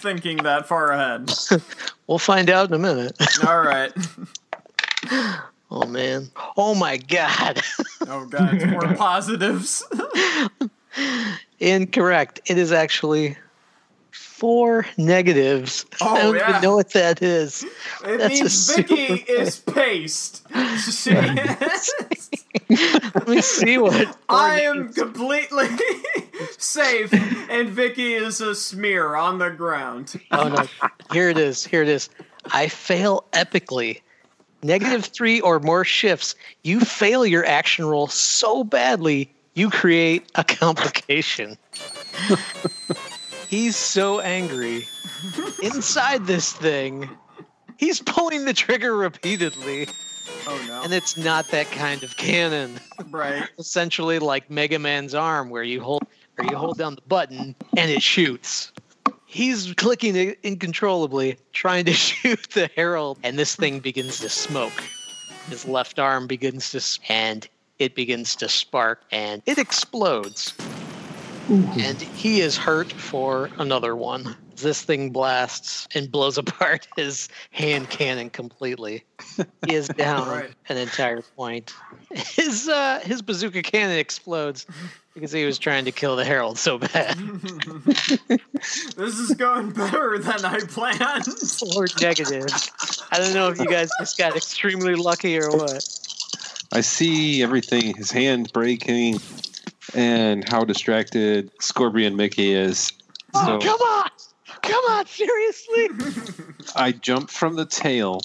thinking 0.00 0.38
that 0.38 0.66
far 0.66 0.92
ahead? 0.92 1.32
We'll 2.06 2.18
find 2.18 2.48
out 2.48 2.68
in 2.68 2.74
a 2.74 2.78
minute. 2.78 3.14
All 3.46 3.60
right. 3.60 3.92
Oh 5.70 5.86
man. 5.86 6.30
Oh 6.56 6.74
my 6.74 6.96
god. 6.96 7.60
Oh 8.06 8.24
god, 8.24 8.54
it's 8.54 8.64
more 8.64 8.94
positives. 8.96 9.84
Incorrect. 11.60 12.40
It 12.46 12.56
is 12.56 12.72
actually 12.72 13.36
four 14.10 14.86
negatives. 14.96 15.84
Oh, 16.00 16.14
I 16.16 16.22
don't 16.22 16.36
yeah. 16.36 16.48
even 16.48 16.62
know 16.62 16.74
what 16.76 16.94
that 16.94 17.20
is. 17.22 17.64
It 18.02 18.16
That's 18.16 18.40
means 18.40 18.74
Vicky 18.76 19.18
super- 19.18 19.32
is 19.32 19.58
paced. 19.58 20.46
Let 22.70 23.28
me 23.28 23.40
see 23.40 23.78
what. 23.78 24.16
I 24.28 24.62
am 24.62 24.92
completely 24.92 25.68
safe, 26.58 27.12
and 27.50 27.68
Vicky 27.68 28.14
is 28.14 28.40
a 28.40 28.54
smear 28.54 29.16
on 29.16 29.38
the 29.38 29.50
ground. 29.50 30.20
Oh 30.30 30.48
no. 30.48 30.64
Here 31.12 31.28
it 31.28 31.38
is. 31.38 31.64
Here 31.64 31.82
it 31.82 31.88
is. 31.88 32.08
I 32.52 32.68
fail 32.68 33.24
epically. 33.32 34.00
Negative 34.62 35.04
three 35.04 35.40
or 35.40 35.60
more 35.60 35.84
shifts. 35.84 36.34
You 36.64 36.80
fail 36.80 37.24
your 37.24 37.44
action 37.44 37.84
roll 37.84 38.08
so 38.08 38.64
badly, 38.64 39.32
you 39.54 39.70
create 39.70 40.30
a 40.34 40.42
complication. 40.42 41.56
He's 43.48 43.76
so 43.76 44.20
angry. 44.20 44.86
Inside 45.62 46.26
this 46.26 46.52
thing, 46.52 47.08
he's 47.76 48.00
pulling 48.00 48.44
the 48.44 48.52
trigger 48.52 48.96
repeatedly, 48.96 49.88
Oh 50.46 50.60
no! 50.66 50.82
and 50.82 50.92
it's 50.92 51.16
not 51.16 51.48
that 51.48 51.70
kind 51.70 52.02
of 52.02 52.16
cannon. 52.16 52.78
right. 53.10 53.48
Essentially, 53.58 54.18
like 54.18 54.50
Mega 54.50 54.78
Man's 54.78 55.14
arm, 55.14 55.50
where 55.50 55.62
you 55.62 55.80
hold, 55.80 56.04
where 56.36 56.50
you 56.50 56.56
hold 56.56 56.78
down 56.78 56.94
the 56.94 57.02
button 57.02 57.54
and 57.76 57.90
it 57.90 58.02
shoots. 58.02 58.72
He's 59.26 59.74
clicking 59.74 60.16
it 60.16 60.38
uncontrollably, 60.44 61.36
trying 61.52 61.84
to 61.84 61.92
shoot 61.94 62.48
the 62.54 62.70
herald, 62.74 63.18
and 63.22 63.38
this 63.38 63.54
thing 63.56 63.80
begins 63.80 64.20
to 64.20 64.28
smoke. 64.28 64.72
His 65.50 65.66
left 65.66 65.98
arm 65.98 66.26
begins 66.26 66.70
to, 66.70 66.78
s- 66.78 66.98
and 67.10 67.46
it 67.78 67.94
begins 67.94 68.34
to 68.36 68.48
spark, 68.48 69.02
and 69.12 69.42
it 69.44 69.58
explodes. 69.58 70.54
And 71.50 72.00
he 72.00 72.40
is 72.40 72.56
hurt 72.56 72.90
for 72.92 73.50
another 73.58 73.94
one. 73.96 74.34
This 74.60 74.82
thing 74.82 75.10
blasts 75.10 75.86
and 75.94 76.10
blows 76.10 76.36
apart 76.38 76.88
his 76.96 77.28
hand 77.50 77.90
cannon 77.90 78.30
completely. 78.30 79.04
He 79.66 79.74
is 79.74 79.88
down 79.96 80.28
Right. 80.28 80.50
an 80.68 80.76
entire 80.76 81.22
point. 81.22 81.72
His 82.10 82.68
uh, 82.68 83.00
his 83.04 83.22
bazooka 83.22 83.62
cannon 83.62 83.98
explodes 83.98 84.66
because 85.14 85.32
he 85.32 85.44
was 85.44 85.58
trying 85.58 85.84
to 85.84 85.92
kill 85.92 86.16
the 86.16 86.24
herald 86.24 86.58
so 86.58 86.78
bad. 86.78 87.16
This 88.96 89.18
is 89.18 89.34
going 89.34 89.70
better 89.70 90.18
than 90.18 90.44
I 90.44 90.58
planned. 90.60 91.26
Or 91.76 91.86
negative. 92.00 92.46
I 93.12 93.18
don't 93.18 93.32
know 93.32 93.48
if 93.48 93.58
you 93.58 93.66
guys 93.66 93.88
just 94.00 94.18
got 94.18 94.36
extremely 94.36 94.94
lucky 94.94 95.38
or 95.38 95.50
what. 95.50 95.84
I 96.72 96.80
see 96.80 97.42
everything, 97.42 97.94
his 97.94 98.10
hand 98.10 98.52
breaking, 98.52 99.20
and 99.94 100.46
how 100.48 100.64
distracted 100.64 101.50
Scorpion 101.60 102.16
Mickey 102.16 102.52
is. 102.52 102.88
So 103.34 103.56
Oh, 103.56 103.58
come 103.60 103.80
on! 103.80 104.10
Come 104.62 104.84
on, 104.90 105.06
seriously? 105.06 105.88
I 106.76 106.92
jump 106.92 107.30
from 107.30 107.56
the 107.56 107.64
tail 107.66 108.20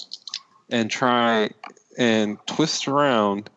and 0.70 0.90
try 0.90 1.50
and 1.98 2.38
twist 2.46 2.88
around 2.88 3.50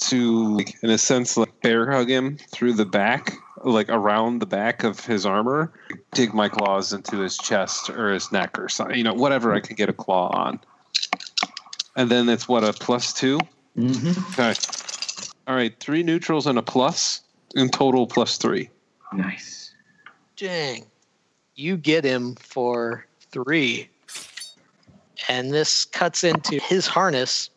to, 0.00 0.56
like, 0.56 0.76
in 0.82 0.90
a 0.90 0.98
sense, 0.98 1.36
like 1.36 1.60
bear 1.62 1.90
hug 1.90 2.10
him 2.10 2.38
through 2.52 2.74
the 2.74 2.84
back, 2.84 3.36
like 3.64 3.88
around 3.88 4.40
the 4.40 4.46
back 4.46 4.84
of 4.84 5.00
his 5.04 5.24
armor. 5.24 5.72
Dig 6.12 6.34
my 6.34 6.48
claws 6.48 6.92
into 6.92 7.18
his 7.18 7.36
chest 7.38 7.88
or 7.90 8.12
his 8.12 8.30
neck 8.32 8.58
or 8.58 8.68
something, 8.68 8.96
you 8.96 9.04
know, 9.04 9.14
whatever 9.14 9.54
I 9.54 9.60
can 9.60 9.76
get 9.76 9.88
a 9.88 9.92
claw 9.94 10.28
on. 10.28 10.60
And 11.96 12.10
then 12.10 12.28
it's 12.28 12.48
what 12.48 12.64
a 12.64 12.72
plus 12.72 13.12
two. 13.12 13.38
hmm 13.76 14.12
Okay. 14.32 14.54
All 15.46 15.54
right, 15.54 15.78
three 15.78 16.02
neutrals 16.02 16.46
and 16.46 16.58
a 16.58 16.62
plus. 16.62 17.20
In 17.54 17.68
total, 17.68 18.08
plus 18.08 18.36
three. 18.36 18.68
Nice. 19.12 19.72
Dang. 20.36 20.86
You 21.54 21.76
get 21.76 22.04
him 22.04 22.34
for 22.36 23.06
three. 23.30 23.88
And 25.28 25.52
this 25.52 25.84
cuts 25.84 26.24
into 26.24 26.60
his 26.60 26.86
harness. 26.86 27.50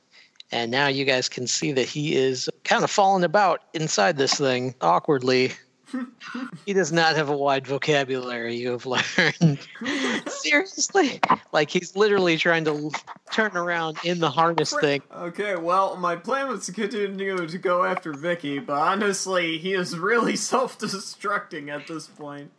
And 0.51 0.71
now 0.71 0.87
you 0.87 1.03
guys 1.03 1.27
can 1.27 1.47
see 1.47 1.71
that 1.73 1.87
he 1.87 2.15
is 2.15 2.49
kind 2.63 2.83
of 2.83 2.91
falling 2.91 3.23
about 3.23 3.63
inside 3.73 4.17
this 4.17 4.35
thing 4.35 4.75
awkwardly. 4.81 5.53
he 6.65 6.73
does 6.73 6.91
not 6.91 7.15
have 7.15 7.29
a 7.29 7.35
wide 7.35 7.65
vocabulary, 7.65 8.55
you 8.55 8.71
have 8.71 8.85
learned. 8.85 9.59
Seriously? 10.27 11.19
Like 11.51 11.69
he's 11.69 11.95
literally 11.95 12.37
trying 12.37 12.65
to 12.65 12.91
turn 13.31 13.55
around 13.55 13.97
in 14.03 14.19
the 14.19 14.29
harness 14.29 14.73
thing. 14.79 15.01
Okay, 15.13 15.55
well, 15.55 15.95
my 15.95 16.15
plan 16.15 16.47
was 16.47 16.65
to 16.65 16.73
continue 16.73 17.47
to 17.47 17.57
go 17.57 17.83
after 17.83 18.13
Vicky, 18.13 18.59
but 18.59 18.77
honestly, 18.77 19.57
he 19.57 19.73
is 19.73 19.97
really 19.97 20.35
self-destructing 20.35 21.69
at 21.69 21.87
this 21.87 22.07
point. 22.07 22.51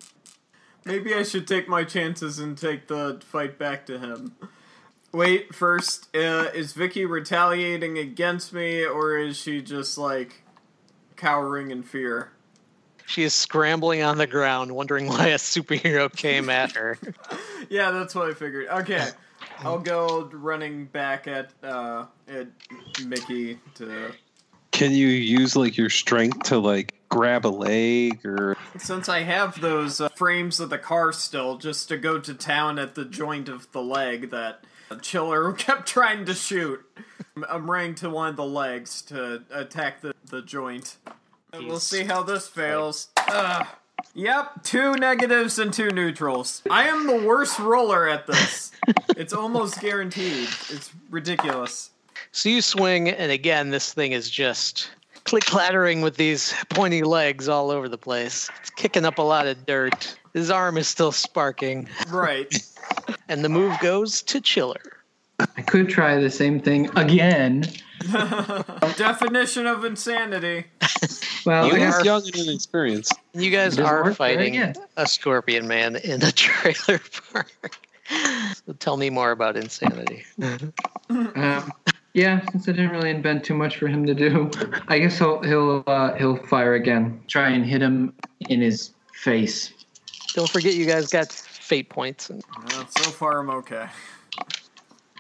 Maybe 0.88 1.14
I 1.14 1.22
should 1.22 1.46
take 1.46 1.68
my 1.68 1.84
chances 1.84 2.38
and 2.38 2.56
take 2.56 2.88
the 2.88 3.20
fight 3.22 3.58
back 3.58 3.84
to 3.86 3.98
him. 3.98 4.34
Wait, 5.12 5.54
first, 5.54 6.08
uh, 6.16 6.50
is 6.54 6.72
Vicky 6.72 7.04
retaliating 7.04 7.98
against 7.98 8.54
me, 8.54 8.86
or 8.86 9.18
is 9.18 9.36
she 9.36 9.60
just 9.60 9.98
like 9.98 10.42
cowering 11.16 11.70
in 11.70 11.82
fear? 11.82 12.30
She 13.04 13.22
is 13.22 13.34
scrambling 13.34 14.02
on 14.02 14.16
the 14.16 14.26
ground, 14.26 14.72
wondering 14.72 15.08
why 15.08 15.28
a 15.28 15.36
superhero 15.36 16.14
came 16.14 16.48
at 16.50 16.72
her. 16.72 16.98
Yeah, 17.70 17.90
that's 17.90 18.14
what 18.14 18.30
I 18.30 18.34
figured. 18.34 18.68
Okay, 18.68 19.08
I'll 19.58 19.80
go 19.80 20.30
running 20.32 20.86
back 20.86 21.26
at 21.26 21.50
uh, 21.62 22.06
at 22.26 22.46
Mickey 23.04 23.58
to 23.74 24.12
Can 24.70 24.92
you 24.92 25.08
use 25.08 25.56
like 25.56 25.76
your 25.76 25.90
strength 25.90 26.44
to 26.44 26.58
like 26.58 26.94
grab 27.08 27.46
a 27.46 27.48
leg 27.48 28.24
or 28.24 28.56
Since 28.78 29.08
I 29.08 29.20
have 29.20 29.60
those 29.60 30.00
uh, 30.00 30.08
frames 30.10 30.60
of 30.60 30.70
the 30.70 30.78
car 30.78 31.12
still, 31.12 31.56
just 31.56 31.88
to 31.88 31.96
go 31.96 32.18
to 32.20 32.34
town 32.34 32.78
at 32.78 32.94
the 32.94 33.04
joint 33.04 33.48
of 33.48 33.70
the 33.72 33.82
leg 33.82 34.30
that 34.30 34.64
Chiller 35.02 35.52
kept 35.58 35.86
trying 35.88 36.24
to 36.26 36.34
shoot, 36.34 36.84
I'm- 36.96 37.44
I'm 37.48 37.70
running 37.70 37.94
to 37.96 38.10
one 38.10 38.28
of 38.30 38.36
the 38.36 38.44
legs 38.44 39.02
to 39.02 39.42
attack 39.50 40.00
the, 40.00 40.14
the 40.26 40.42
joint. 40.42 40.96
And 41.52 41.66
we'll 41.66 41.80
see 41.80 42.04
how 42.04 42.22
this 42.22 42.46
fails. 42.46 43.08
Ugh. 43.28 43.66
Yep, 44.14 44.62
two 44.64 44.94
negatives 44.94 45.58
and 45.58 45.72
two 45.72 45.90
neutrals. 45.90 46.62
I 46.70 46.88
am 46.88 47.06
the 47.06 47.16
worst 47.26 47.58
roller 47.58 48.08
at 48.08 48.26
this. 48.26 48.70
it's 49.16 49.32
almost 49.32 49.80
guaranteed. 49.80 50.48
It's 50.70 50.90
ridiculous. 51.10 51.90
So 52.32 52.48
you 52.48 52.62
swing, 52.62 53.08
and 53.08 53.30
again, 53.32 53.70
this 53.70 53.92
thing 53.92 54.12
is 54.12 54.30
just 54.30 54.90
click 55.24 55.44
clattering 55.44 56.00
with 56.00 56.16
these 56.16 56.54
pointy 56.70 57.02
legs 57.02 57.48
all 57.48 57.70
over 57.70 57.88
the 57.88 57.98
place. 57.98 58.48
It's 58.60 58.70
kicking 58.70 59.04
up 59.04 59.18
a 59.18 59.22
lot 59.22 59.46
of 59.46 59.66
dirt. 59.66 60.16
His 60.34 60.50
arm 60.50 60.76
is 60.78 60.86
still 60.88 61.12
sparking, 61.12 61.88
Right. 62.08 62.54
and 63.28 63.44
the 63.44 63.48
move 63.48 63.78
goes 63.80 64.22
to 64.22 64.40
Chiller. 64.40 64.80
I 65.56 65.62
could 65.62 65.88
try 65.88 66.18
the 66.20 66.30
same 66.30 66.60
thing 66.60 66.90
again. 66.96 67.66
Definition 68.96 69.66
of 69.66 69.84
insanity. 69.84 70.64
Well, 71.46 71.68
You 71.68 71.74
I 71.74 71.78
guess 71.78 71.98
is 72.00 72.04
young 72.04 72.22
and 72.26 72.36
inexperienced. 72.36 73.14
You 73.32 73.50
guys 73.50 73.78
are 73.78 74.12
fighting 74.12 74.56
again. 74.56 74.74
a 74.98 75.06
scorpion 75.06 75.66
man 75.66 75.96
in 75.96 76.22
a 76.22 76.30
trailer 76.32 77.00
park. 77.32 77.78
So 78.66 78.72
tell 78.74 78.98
me 78.98 79.08
more 79.08 79.30
about 79.30 79.56
insanity. 79.56 80.24
Um, 81.08 81.72
yeah, 82.18 82.44
since 82.50 82.68
I 82.68 82.72
didn't 82.72 82.90
really 82.90 83.10
invent 83.10 83.44
too 83.44 83.54
much 83.54 83.76
for 83.76 83.86
him 83.86 84.04
to 84.06 84.14
do, 84.14 84.50
I 84.88 84.98
guess 84.98 85.18
he'll 85.18 85.40
he'll 85.42 85.84
uh, 85.86 86.14
he'll 86.14 86.36
fire 86.36 86.74
again. 86.74 87.22
Try 87.28 87.50
and 87.50 87.64
hit 87.64 87.80
him 87.80 88.12
in 88.48 88.60
his 88.60 88.92
face. 89.14 89.72
Don't 90.34 90.50
forget, 90.50 90.74
you 90.74 90.84
guys 90.84 91.06
got 91.08 91.30
fate 91.30 91.88
points. 91.88 92.28
And 92.28 92.42
Uh, 92.56 92.84
so 92.86 93.10
far, 93.10 93.38
I'm 93.38 93.50
okay. 93.50 93.86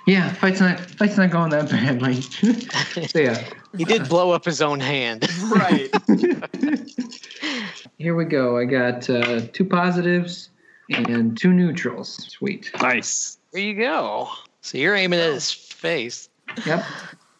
Yeah, 0.06 0.32
fight's 0.34 0.60
not 0.60 0.80
fight's 0.80 1.16
not 1.16 1.30
going 1.30 1.50
that 1.50 1.70
badly. 1.70 2.20
so 3.08 3.18
yeah, 3.18 3.48
he 3.76 3.84
did 3.84 4.08
blow 4.08 4.32
up 4.32 4.44
his 4.44 4.60
own 4.60 4.80
hand. 4.80 5.28
Right. 5.48 5.90
here 7.98 8.14
we 8.14 8.24
go. 8.24 8.58
I 8.58 8.64
got 8.64 9.08
uh, 9.08 9.42
two 9.52 9.64
positives 9.64 10.50
and 10.90 11.38
two 11.38 11.52
neutrals. 11.52 12.14
Sweet. 12.28 12.70
Nice. 12.80 13.38
There 13.52 13.62
you 13.62 13.74
go. 13.74 14.30
So 14.62 14.78
you're 14.78 14.94
aiming 14.94 15.20
at 15.20 15.32
his 15.32 15.50
face. 15.50 16.27
Yep. 16.66 16.84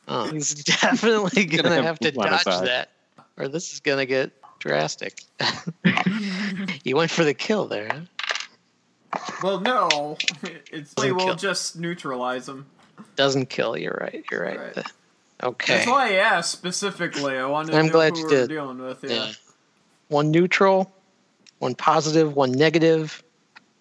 Oh, 0.06 0.30
he's 0.30 0.54
definitely 0.64 1.44
gonna, 1.44 1.62
Gonna 1.64 1.74
have 1.76 1.84
have 1.84 1.98
to 2.00 2.10
dodge 2.12 2.40
aside. 2.40 2.66
that, 2.66 2.90
or 3.36 3.48
this 3.48 3.72
is 3.72 3.80
gonna 3.80 4.06
get 4.06 4.32
drastic. 4.58 5.22
you 6.84 6.96
went 6.96 7.10
for 7.10 7.24
the 7.24 7.34
kill 7.34 7.66
there. 7.66 7.88
Huh? 7.92 8.00
Well, 9.42 9.60
no. 9.60 10.16
It's 10.72 10.94
we 11.00 11.12
will 11.12 11.34
just 11.34 11.78
neutralize 11.78 12.48
him. 12.48 12.66
Doesn't 13.16 13.48
kill. 13.50 13.76
You're 13.76 13.98
right. 14.00 14.24
You're 14.30 14.42
right. 14.42 14.58
Right. 14.76 14.86
Okay. 15.42 15.76
That's 15.76 15.86
why 15.88 16.08
I 16.08 16.12
asked 16.14 16.50
specifically. 16.52 17.36
I 17.36 17.46
wanted 17.46 17.72
to 17.72 17.78
I'm 17.78 17.86
know 17.86 17.92
glad 17.92 18.12
who 18.14 18.18
you 18.20 18.26
we 18.26 18.32
were 18.34 18.40
did. 18.40 18.48
dealing 18.48 18.78
with. 18.78 19.04
Yeah. 19.04 19.10
Yeah. 19.10 19.32
One 20.08 20.30
neutral, 20.30 20.92
one 21.58 21.74
positive, 21.74 22.34
one 22.34 22.52
negative, 22.52 23.22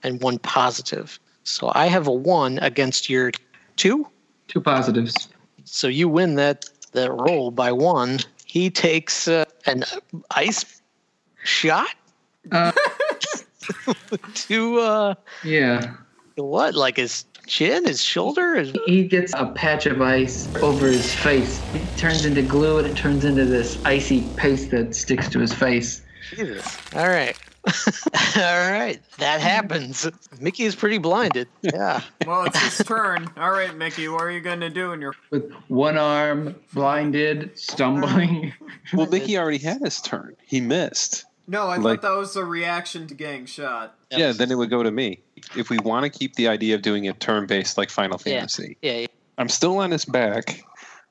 and 0.04 0.22
one 0.22 0.40
positive. 0.40 1.20
So 1.44 1.72
I 1.74 1.88
have 1.88 2.08
a 2.08 2.12
one 2.12 2.60
against 2.60 3.10
your 3.10 3.32
two. 3.76 4.08
Two 4.48 4.62
positives. 4.62 5.30
So 5.66 5.88
you 5.88 6.08
win 6.10 6.36
that 6.36 6.66
that 6.94 7.12
roll 7.12 7.52
by 7.52 7.72
one. 7.72 8.20
He 8.46 8.70
takes 8.70 9.28
uh, 9.28 9.46
an 9.66 9.84
ice 10.32 10.82
shot 11.44 11.90
Uh, 12.52 12.72
to 14.34 14.80
uh, 14.80 15.16
yeah. 15.44 15.94
what? 16.36 16.76
Like 16.76 16.96
his 16.98 17.26
chin, 17.46 17.86
his 17.86 18.02
shoulder, 18.02 18.56
his 18.56 18.74
He 18.86 19.06
gets 19.08 19.34
a 19.34 19.48
patch 19.48 19.86
of 19.86 20.02
ice 20.02 20.48
over 20.62 20.88
his 20.88 21.14
face. 21.14 21.62
It 21.74 21.82
turns 21.98 22.26
into 22.26 22.42
glue 22.42 22.78
and 22.78 22.88
it 22.88 22.96
turns 22.96 23.26
into 23.26 23.46
this 23.46 23.78
icy 23.86 24.22
paste 24.38 24.72
that 24.72 24.96
sticks 24.96 25.28
to 25.30 25.40
his 25.40 25.54
face. 25.54 26.02
Jesus. 26.30 26.78
All 26.96 27.08
right. 27.10 27.38
All 28.36 28.72
right. 28.72 29.00
That 29.18 29.42
happens. 29.42 30.08
Mickey 30.40 30.64
is 30.64 30.76
pretty 30.76 30.98
blinded. 30.98 31.48
Yeah. 31.62 32.02
Well, 32.26 32.44
it's 32.46 32.60
his 32.78 32.86
turn. 32.86 33.30
All 33.38 33.52
right, 33.52 33.74
Mickey, 33.76 34.08
what 34.10 34.22
are 34.24 34.32
you 34.32 34.42
going 34.42 34.60
to 34.60 34.70
do 34.70 34.92
in 34.92 35.00
your. 35.02 35.14
With 35.30 35.50
one 35.70 35.98
arm, 35.98 36.56
blinded, 36.74 37.58
stumbling. 37.58 38.54
Well, 38.94 39.08
Mickey 39.08 39.38
already 39.38 39.58
had 39.58 39.82
his 39.82 40.00
turn. 40.02 40.36
He 40.46 40.62
missed. 40.62 41.26
No, 41.48 41.64
I 41.68 41.78
Like- 41.78 42.02
thought 42.02 42.10
that 42.14 42.18
was 42.18 42.36
a 42.36 42.44
reaction 42.46 43.08
to 43.08 43.14
getting 43.14 43.46
shot. 43.46 43.96
Yeah, 44.12 44.32
then 44.34 44.50
it 44.52 44.56
would 44.56 44.70
go 44.70 44.84
to 44.84 44.92
me. 44.92 45.20
If 45.56 45.70
we 45.70 45.78
want 45.80 46.04
to 46.04 46.10
keep 46.20 46.36
the 46.36 46.48
idea 46.48 46.76
of 46.76 46.82
doing 46.82 47.06
it 47.06 47.20
turn 47.20 47.48
based 47.48 47.78
like 47.78 47.90
Final 47.90 48.20
Yeah. 48.26 48.34
Fantasy, 48.40 48.78
Yeah. 48.82 48.98
yeah. 49.00 49.08
I'm 49.38 49.50
still 49.50 49.78
on 49.78 49.92
his 49.92 50.06
back. 50.06 50.64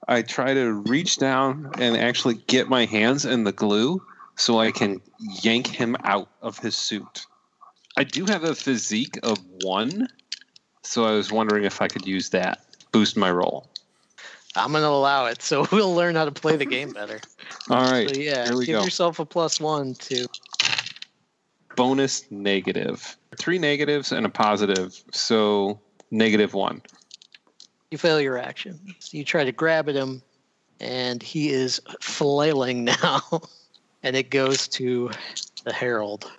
I 0.09 0.23
try 0.23 0.53
to 0.55 0.73
reach 0.73 1.19
down 1.19 1.71
and 1.79 1.97
actually 1.97 2.35
get 2.47 2.69
my 2.69 2.85
hands 2.85 3.25
in 3.25 3.45
the 3.45 3.53
glue 3.53 4.03
so 4.37 4.61
I 4.61 4.71
can 4.71 5.01
yank 5.43 5.67
him 5.67 5.97
out 6.05 6.29
of 6.43 6.59
his 6.59 6.77
suit. 6.77 7.27
I 7.97 8.05
do 8.05 8.27
have 8.27 8.45
a 8.45 8.55
physique 8.55 9.19
of 9.23 9.39
one, 9.63 10.09
so 10.83 11.05
I 11.05 11.13
was 11.13 11.33
wondering 11.33 11.65
if 11.65 11.81
I 11.81 11.89
could 11.89 12.07
use 12.07 12.31
that 12.31 12.65
boost 12.93 13.17
my 13.17 13.31
roll. 13.31 13.71
I'm 14.55 14.73
going 14.73 14.83
to 14.83 14.89
allow 14.89 15.27
it. 15.27 15.43
So 15.43 15.67
we'll 15.73 15.95
learn 15.95 16.15
how 16.15 16.25
to 16.25 16.33
play 16.33 16.57
the 16.57 16.65
game 16.67 16.93
better. 16.93 17.21
All 17.71 17.83
right, 17.83 18.09
So 18.09 18.21
yeah, 18.21 18.45
here 18.47 18.57
we 18.57 18.67
give 18.67 18.79
go. 18.79 18.85
yourself 18.85 19.19
a 19.19 19.25
plus 19.27 19.61
one 19.61 19.95
to. 19.95 20.27
Bonus 21.75 22.25
negative. 22.31 23.17
Three 23.37 23.59
negatives 23.59 24.13
and 24.13 24.25
a 24.25 24.31
positive, 24.31 25.03
so 25.13 25.79
negative 26.11 26.55
one. 26.55 26.81
You 27.91 27.99
fail 27.99 28.21
your 28.21 28.39
action. 28.39 28.81
So 28.99 29.19
you 29.19 29.25
try 29.25 29.45
to 29.45 29.53
grab 29.53 29.89
at 29.89 29.95
him, 29.95 30.23
and 30.81 31.23
he 31.23 31.51
is 31.51 31.81
flailing 32.01 32.85
now. 33.03 33.21
And 34.07 34.15
it 34.17 34.31
goes 34.31 34.69
to 34.69 35.11
the 35.65 35.73
Herald. 35.73 36.31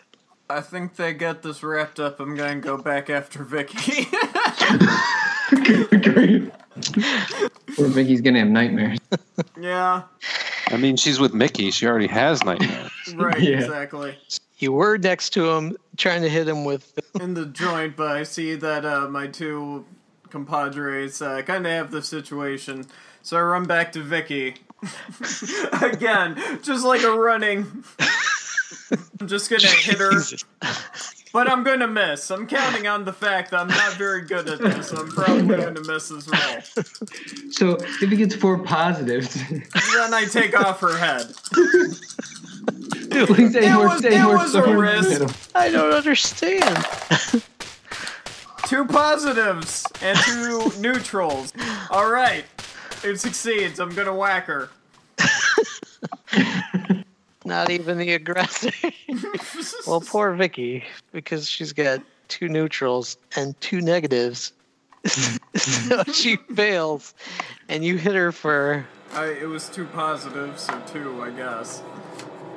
I 0.49 0.61
think 0.61 0.95
they 0.95 1.13
get 1.13 1.43
this 1.43 1.61
wrapped 1.61 1.99
up. 1.99 2.21
I'm 2.21 2.33
going 2.35 2.61
to 2.61 2.65
go 2.65 2.77
back 2.77 3.09
after 3.09 3.43
Vicky. 3.43 4.05
Great. 6.01 6.51
Poor 7.75 7.87
Vicky's 7.87 8.21
gonna 8.21 8.39
have 8.39 8.47
nightmares. 8.47 8.99
yeah, 9.59 10.03
I 10.69 10.77
mean, 10.77 10.95
she's 10.97 11.19
with 11.19 11.33
Mickey. 11.33 11.71
She 11.71 11.87
already 11.87 12.07
has 12.07 12.43
nightmares. 12.43 12.91
right, 13.15 13.39
Yeah. 13.39 13.57
exactly. 13.57 14.17
You 14.59 14.71
were 14.73 14.97
next 14.97 15.31
to 15.31 15.49
him, 15.51 15.77
trying 15.97 16.21
to 16.23 16.29
hit 16.29 16.47
him 16.47 16.65
with. 16.65 16.99
In 17.21 17.33
the 17.33 17.45
joint, 17.45 17.95
but 17.95 18.15
I 18.15 18.23
see 18.23 18.55
that 18.55 18.85
uh, 18.85 19.07
my 19.09 19.27
two 19.27 19.85
compadres 20.29 21.21
uh, 21.21 21.41
kind 21.43 21.65
of 21.65 21.71
have 21.71 21.91
the 21.91 22.01
situation. 22.01 22.85
So 23.21 23.37
I 23.37 23.41
run 23.41 23.65
back 23.65 23.91
to 23.93 24.01
Vicky. 24.01 24.55
Again, 25.81 26.35
just 26.63 26.85
like 26.85 27.03
a 27.03 27.11
running. 27.11 27.83
I'm 29.19 29.27
just 29.27 29.49
gonna 29.49 29.67
hit 29.67 29.97
her, 29.97 30.11
but 31.33 31.49
I'm 31.49 31.63
gonna 31.63 31.87
miss. 31.87 32.29
I'm 32.31 32.47
counting 32.47 32.87
on 32.87 33.03
the 33.05 33.13
fact 33.13 33.51
that 33.51 33.59
I'm 33.61 33.67
not 33.67 33.93
very 33.93 34.21
good 34.21 34.47
at 34.47 34.59
this, 34.59 34.89
so 34.89 34.97
I'm 34.97 35.09
probably 35.09 35.55
gonna 35.57 35.81
miss 35.85 36.09
this 36.09 36.27
roll. 36.27 36.61
So 37.51 37.75
if 38.01 38.09
he 38.09 38.15
gets 38.15 38.35
four 38.35 38.59
positives, 38.59 39.33
Then 39.49 40.13
I 40.13 40.25
take 40.29 40.57
off 40.57 40.79
her 40.81 40.95
head. 40.97 41.25
please 43.27 43.53
say 43.53 43.65
It 43.67 43.73
more, 43.73 43.87
was- 43.87 44.01
say 44.01 44.15
it 44.19 44.23
more 44.23 44.37
was 44.37 44.55
a 44.55 44.77
risk. 44.77 45.49
I 45.55 45.69
don't 45.69 45.93
understand. 45.93 46.85
Two 48.67 48.85
positives 48.85 49.85
and 50.01 50.17
two 50.19 50.71
neutrals. 50.79 51.53
All 51.89 52.09
right, 52.11 52.43
it 53.09 53.19
succeeds. 53.19 53.79
I'm 53.79 53.89
gonna 53.89 54.15
whack 54.15 54.45
her. 54.45 54.69
Not 57.45 57.69
even 57.69 57.97
the 57.97 58.13
aggressor. 58.13 58.71
well, 59.87 60.01
poor 60.01 60.33
Vicky, 60.33 60.83
because 61.13 61.49
she's 61.49 61.71
got 61.71 62.01
two 62.27 62.49
neutrals 62.49 63.17
and 63.35 63.59
two 63.61 63.79
negatives. 63.81 64.51
so 65.55 66.03
she 66.11 66.35
fails, 66.53 67.13
and 67.69 67.85
you 67.85 67.97
hit 67.97 68.15
her 68.15 68.31
for. 68.31 68.85
I, 69.13 69.27
it 69.27 69.47
was 69.47 69.69
two 69.69 69.85
positives, 69.85 70.63
so 70.63 70.81
two, 70.87 71.21
I 71.21 71.31
guess. 71.31 71.81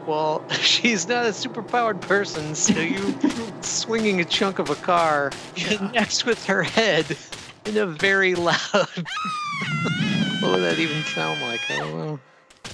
Well, 0.06 0.44
she's 0.50 1.06
not 1.06 1.26
a 1.26 1.30
superpowered 1.30 2.00
person, 2.00 2.56
so 2.56 2.80
you 2.80 3.16
swinging 3.60 4.20
a 4.20 4.24
chunk 4.24 4.58
of 4.58 4.70
a 4.70 4.74
car 4.74 5.30
connects 5.54 6.24
with 6.24 6.44
her 6.46 6.64
head 6.64 7.16
in 7.66 7.76
a 7.76 7.86
very 7.86 8.34
loud. 8.34 8.88
What 10.40 10.52
would 10.52 10.62
that 10.62 10.78
even 10.78 11.02
sound 11.04 11.40
like? 11.42 11.60
I 11.70 11.78
don't 11.78 11.98
know. 11.98 12.20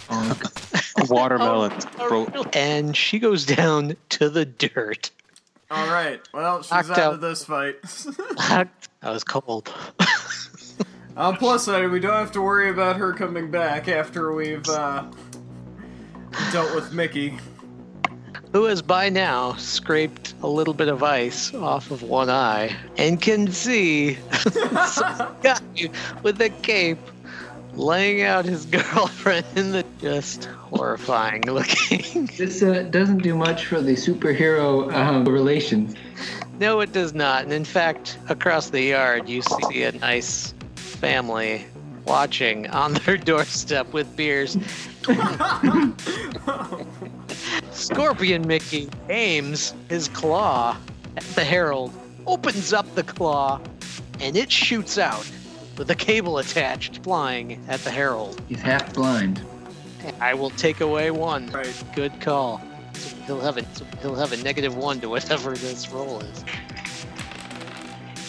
Watermelon. 1.09 1.73
Bro, 2.09 2.27
And 2.53 2.97
she 2.97 3.19
goes 3.19 3.45
down 3.45 3.97
to 4.11 4.29
the 4.29 4.45
dirt. 4.45 5.11
All 5.71 5.87
right. 5.89 6.21
Well, 6.33 6.63
she's 6.63 6.71
Knocked 6.71 6.91
out, 6.91 6.99
out. 6.99 7.15
of 7.15 7.21
this 7.21 7.45
fight. 7.45 7.77
That 9.03 9.13
was 9.13 9.25
cold. 9.25 9.73
On 11.17 11.35
the 11.35 11.39
plus 11.39 11.65
side, 11.65 11.89
we 11.91 12.01
don't 12.01 12.13
have 12.15 12.33
to 12.33 12.41
worry 12.43 12.71
about 12.71 12.97
her 12.97 13.13
coming 13.13 13.51
back 13.53 13.89
after 13.89 14.33
we've 14.35 14.67
uh, 14.69 15.05
dealt 16.51 16.75
with 16.75 16.93
Mickey. 16.93 17.39
Who 18.53 18.65
has 18.65 18.83
by 18.83 19.09
now 19.11 19.55
scraped 19.55 20.35
a 20.43 20.49
little 20.49 20.75
bit 20.75 20.89
of 20.89 21.03
ice 21.05 21.55
off 21.55 21.91
of 21.93 22.03
one 22.03 22.29
eye 22.31 22.75
and 22.97 23.21
can 23.21 23.53
see 23.53 24.15
some 24.87 25.37
guy 25.43 25.61
with 26.23 26.41
a 26.41 26.49
cape 26.63 26.99
laying 27.77 28.23
out 28.23 28.45
his 28.45 28.67
girlfriend 28.67 29.47
in 29.55 29.73
the 29.73 29.85
just 30.01 30.47
horrifying 30.47 31.43
looking. 31.43 32.27
This 32.37 32.63
uh, 32.63 32.83
doesn't 32.91 33.23
do 33.23 33.35
much 33.35 33.67
for 33.67 33.81
the 33.81 33.93
superhero 33.93 34.93
um, 34.93 35.25
relations. 35.25 35.95
no, 36.59 36.81
it 36.81 36.93
does 36.93 37.15
not. 37.15 37.45
And 37.45 37.53
in 37.53 37.65
fact, 37.65 38.19
across 38.29 38.71
the 38.71 38.83
yard, 38.83 39.29
you 39.29 39.43
see 39.43 39.85
a 39.85 39.93
nice 39.93 40.53
family 40.75 41.65
watching 42.05 42.67
on 42.69 42.95
their 42.95 43.17
doorstep 43.31 43.93
with 43.93 44.15
beers. 44.17 44.59
Scorpion 47.71 48.47
Mickey 48.47 48.89
aims 49.09 49.73
his 49.89 50.09
claw 50.09 50.77
at 51.17 51.25
the 51.35 51.45
Herald, 51.45 51.93
opens 52.27 52.73
up 52.73 52.93
the 52.95 53.03
claw, 53.03 53.61
and 54.21 54.37
it 54.37 54.51
shoots 54.51 54.99
out 54.99 55.27
with 55.77 55.91
a 55.91 55.95
cable 55.95 56.39
attached, 56.39 57.03
flying 57.03 57.65
at 57.69 57.81
the 57.81 57.91
Herald. 57.91 58.41
He's 58.49 58.61
half 58.61 58.95
blind. 58.95 59.43
I 60.21 60.35
will 60.35 60.51
take 60.51 60.81
away 60.81 61.11
one. 61.11 61.51
Right. 61.51 61.85
Good 61.95 62.21
call. 62.21 62.61
So 62.95 63.17
he'll 63.27 63.41
have 63.41 63.57
a 63.59 63.65
so 63.75 63.85
he'll 64.01 64.15
have 64.15 64.33
a 64.33 64.37
negative 64.39 64.77
one 64.77 65.01
to 65.01 65.09
whatever 65.09 65.55
this 65.55 65.91
roll 65.91 66.21
is. 66.21 66.45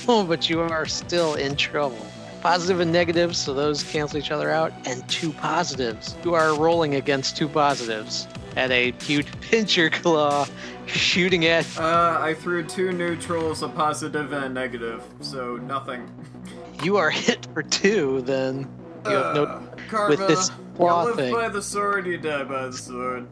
Oh, 0.08 0.24
but 0.24 0.50
you 0.50 0.62
are 0.62 0.86
still 0.86 1.36
in 1.36 1.56
trouble. 1.56 2.06
Positive 2.42 2.80
and 2.80 2.92
negative, 2.94 3.36
so 3.36 3.54
those 3.54 3.84
cancel 3.84 4.20
each 4.20 4.32
other 4.32 4.50
out, 4.52 4.72
and 4.86 5.08
two 5.10 5.34
positives. 5.34 6.16
You 6.24 6.34
are 6.36 6.56
rolling 6.56 6.96
against 6.96 7.36
two 7.36 7.50
positives. 7.50 8.28
At 8.56 8.72
a 8.72 8.92
huge 9.02 9.28
pincher 9.42 9.90
claw 9.90 10.48
shooting 10.86 11.46
at 11.46 11.66
Uh, 11.78 12.18
I 12.20 12.34
threw 12.34 12.64
two 12.64 12.92
neutrals, 12.92 13.62
a 13.64 13.68
positive 13.68 14.32
and 14.32 14.46
a 14.46 14.50
negative, 14.50 15.04
so 15.20 15.58
nothing. 15.58 16.10
You 16.84 16.98
are 16.98 17.10
hit 17.10 17.48
for 17.54 17.64
two, 17.64 18.22
then 18.24 18.60
you 19.06 19.12
have 19.12 19.36
no 19.36 19.44
Uh, 19.46 19.62
karma. 19.90 20.10
with 20.10 20.28
this 20.28 20.50
you 20.50 20.56
claw 20.76 21.04
live 21.04 21.16
thing. 21.16 21.34
by 21.34 21.50
the 21.50 21.62
sword, 21.62 22.06
you 22.06 22.18
die 22.18 22.44
by 22.44 22.68
the 22.68 22.74
sword. 22.78 23.28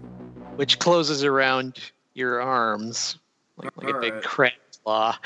which 0.56 0.80
closes 0.80 1.24
around 1.24 1.80
your 2.14 2.42
arms 2.42 3.18
like, 3.58 3.76
like 3.78 3.94
a 3.96 4.00
big 4.00 4.12
Alright. 4.14 4.24
crab 4.24 4.52
claw 4.84 5.18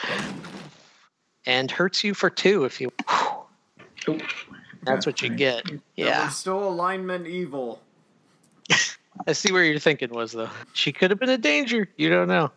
and 1.46 1.70
hurts 1.70 2.04
you 2.04 2.14
for 2.16 2.30
two 2.32 2.66
if 2.66 2.82
you 2.82 2.92
that's 4.84 5.06
what 5.06 5.22
you 5.22 5.30
get 5.30 5.64
yeah 5.96 6.26
was 6.26 6.36
still 6.38 6.68
alignment 6.68 7.28
evil. 7.28 7.80
i 9.28 9.34
see 9.34 9.52
where 9.52 9.64
your 9.64 9.78
thinking 9.78 10.10
was 10.10 10.32
though 10.32 10.50
she 10.74 10.92
could 10.92 11.12
have 11.12 11.20
been 11.20 11.30
a 11.30 11.38
danger 11.38 11.88
you 11.98 12.10
don't 12.10 12.28
know 12.28 12.52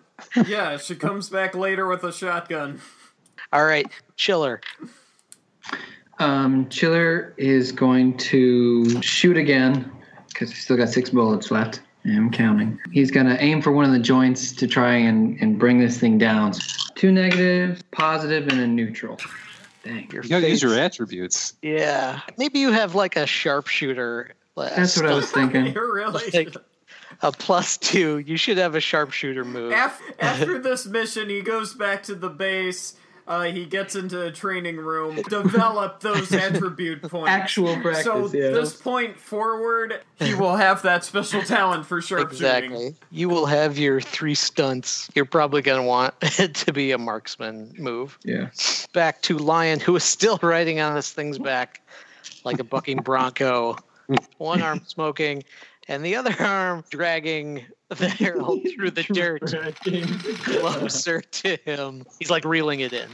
yeah, 0.47 0.77
she 0.79 0.95
comes 0.95 1.29
back 1.29 1.55
later 1.55 1.87
with 1.89 2.05
a 2.05 2.13
shotgun. 2.13 2.81
all 3.53 3.65
right 3.67 3.87
chiller 4.17 4.61
Um, 6.19 6.69
Chiller 6.69 7.35
is 7.37 7.73
going 7.73 8.17
to 8.19 9.03
shoot 9.03 9.37
again 9.37 9.91
because 10.29 10.51
he's 10.51 10.63
still 10.63 10.77
got 10.77 10.89
six 10.89 11.11
bullets 11.11 11.51
left. 11.51 11.81
I'm 12.05 12.31
counting. 12.31 12.79
He's 12.91 13.11
going 13.11 13.27
to 13.27 13.41
aim 13.43 13.63
for 13.63 13.71
one 13.73 13.85
of 13.85 13.93
the 13.93 13.99
joints 13.99 14.53
to 14.53 14.67
try 14.67 14.95
and, 14.95 15.39
and 15.41 15.59
bring 15.59 15.79
this 15.79 15.99
thing 15.99 16.19
down. 16.19 16.53
Two 16.97 17.13
negatives, 17.13 17.83
positive, 17.93 18.49
and 18.49 18.61
a 18.61 18.67
neutral. 18.67 19.19
Dang. 19.85 20.09
Your 20.13 20.23
You 20.23 20.29
gotta 20.29 20.49
use 20.49 20.63
your 20.63 20.79
attributes. 20.79 21.55
Yeah. 21.63 22.21
Maybe 22.39 22.59
you 22.61 22.71
have 22.73 22.95
like 22.95 23.17
a 23.17 23.27
sharpshooter. 23.27 24.33
That's 24.57 24.97
what 24.97 25.07
I 25.07 25.15
was 25.15 25.31
thinking. 25.31 25.67
You're 25.75 25.93
really. 25.95 26.31
Like- 26.33 26.57
A 27.23 27.31
plus 27.33 27.77
two. 27.79 28.19
You 28.19 28.37
should 28.37 28.59
have 28.59 28.75
a 28.75 28.81
sharpshooter 28.81 29.45
move. 29.45 29.73
Af- 29.73 30.01
after 30.19 30.59
this 30.63 30.87
mission, 30.87 31.29
he 31.29 31.41
goes 31.41 31.75
back 31.75 32.03
to 32.05 32.15
the 32.15 32.29
base. 32.29 32.95
Uh, 33.27 33.45
he 33.45 33.65
gets 33.65 33.95
into 33.95 34.21
a 34.21 34.33
training 34.33 34.77
room, 34.77 35.23
develop 35.29 36.01
those 36.01 36.33
attribute 36.33 37.03
points. 37.03 37.31
Actual 37.31 37.77
practice, 37.81 38.05
so 38.05 38.27
yeah. 38.27 38.51
this 38.51 38.75
point 38.75 39.19
forward, 39.19 40.01
he 40.19 40.35
will 40.35 40.57
have 40.57 40.83
that 40.83 41.05
special 41.05 41.43
talent 41.43 41.87
for 41.87 42.01
sharpshooting. 42.01 42.73
Exactly. 42.73 42.95
You 43.11 43.29
will 43.29 43.47
have 43.47 43.79
your 43.79 44.01
three 44.01 44.35
stunts. 44.35 45.09
You're 45.15 45.25
probably 45.25 45.63
going 45.63 45.81
to 45.81 45.87
want 45.87 46.15
it 46.21 46.55
to 46.67 46.73
be 46.73 46.91
a 46.91 46.99
marksman 46.99 47.75
move. 47.79 48.19
Yeah. 48.25 48.51
Back 48.93 49.23
to 49.23 49.39
Lion, 49.39 49.79
who 49.79 49.95
is 49.95 50.05
still 50.05 50.39
riding 50.43 50.81
on 50.81 50.95
this 50.95 51.13
thing's 51.13 51.39
back 51.39 51.81
like 52.45 52.59
a 52.59 52.65
bucking 52.65 52.99
bronco. 52.99 53.77
One 54.39 54.63
arm 54.63 54.83
smoking, 54.87 55.45
and 55.89 56.05
the 56.05 56.17
other 56.17 56.35
arm 56.41 56.85
dragging 56.91 57.65
the 57.95 58.09
herald 58.09 58.67
through 58.75 58.91
the 58.91 59.03
dirt 59.05 59.47
closer 60.45 61.21
to 61.21 61.57
him. 61.65 62.05
He's 62.19 62.31
like 62.31 62.45
reeling 62.45 62.81
it 62.81 62.93
in. 62.93 63.09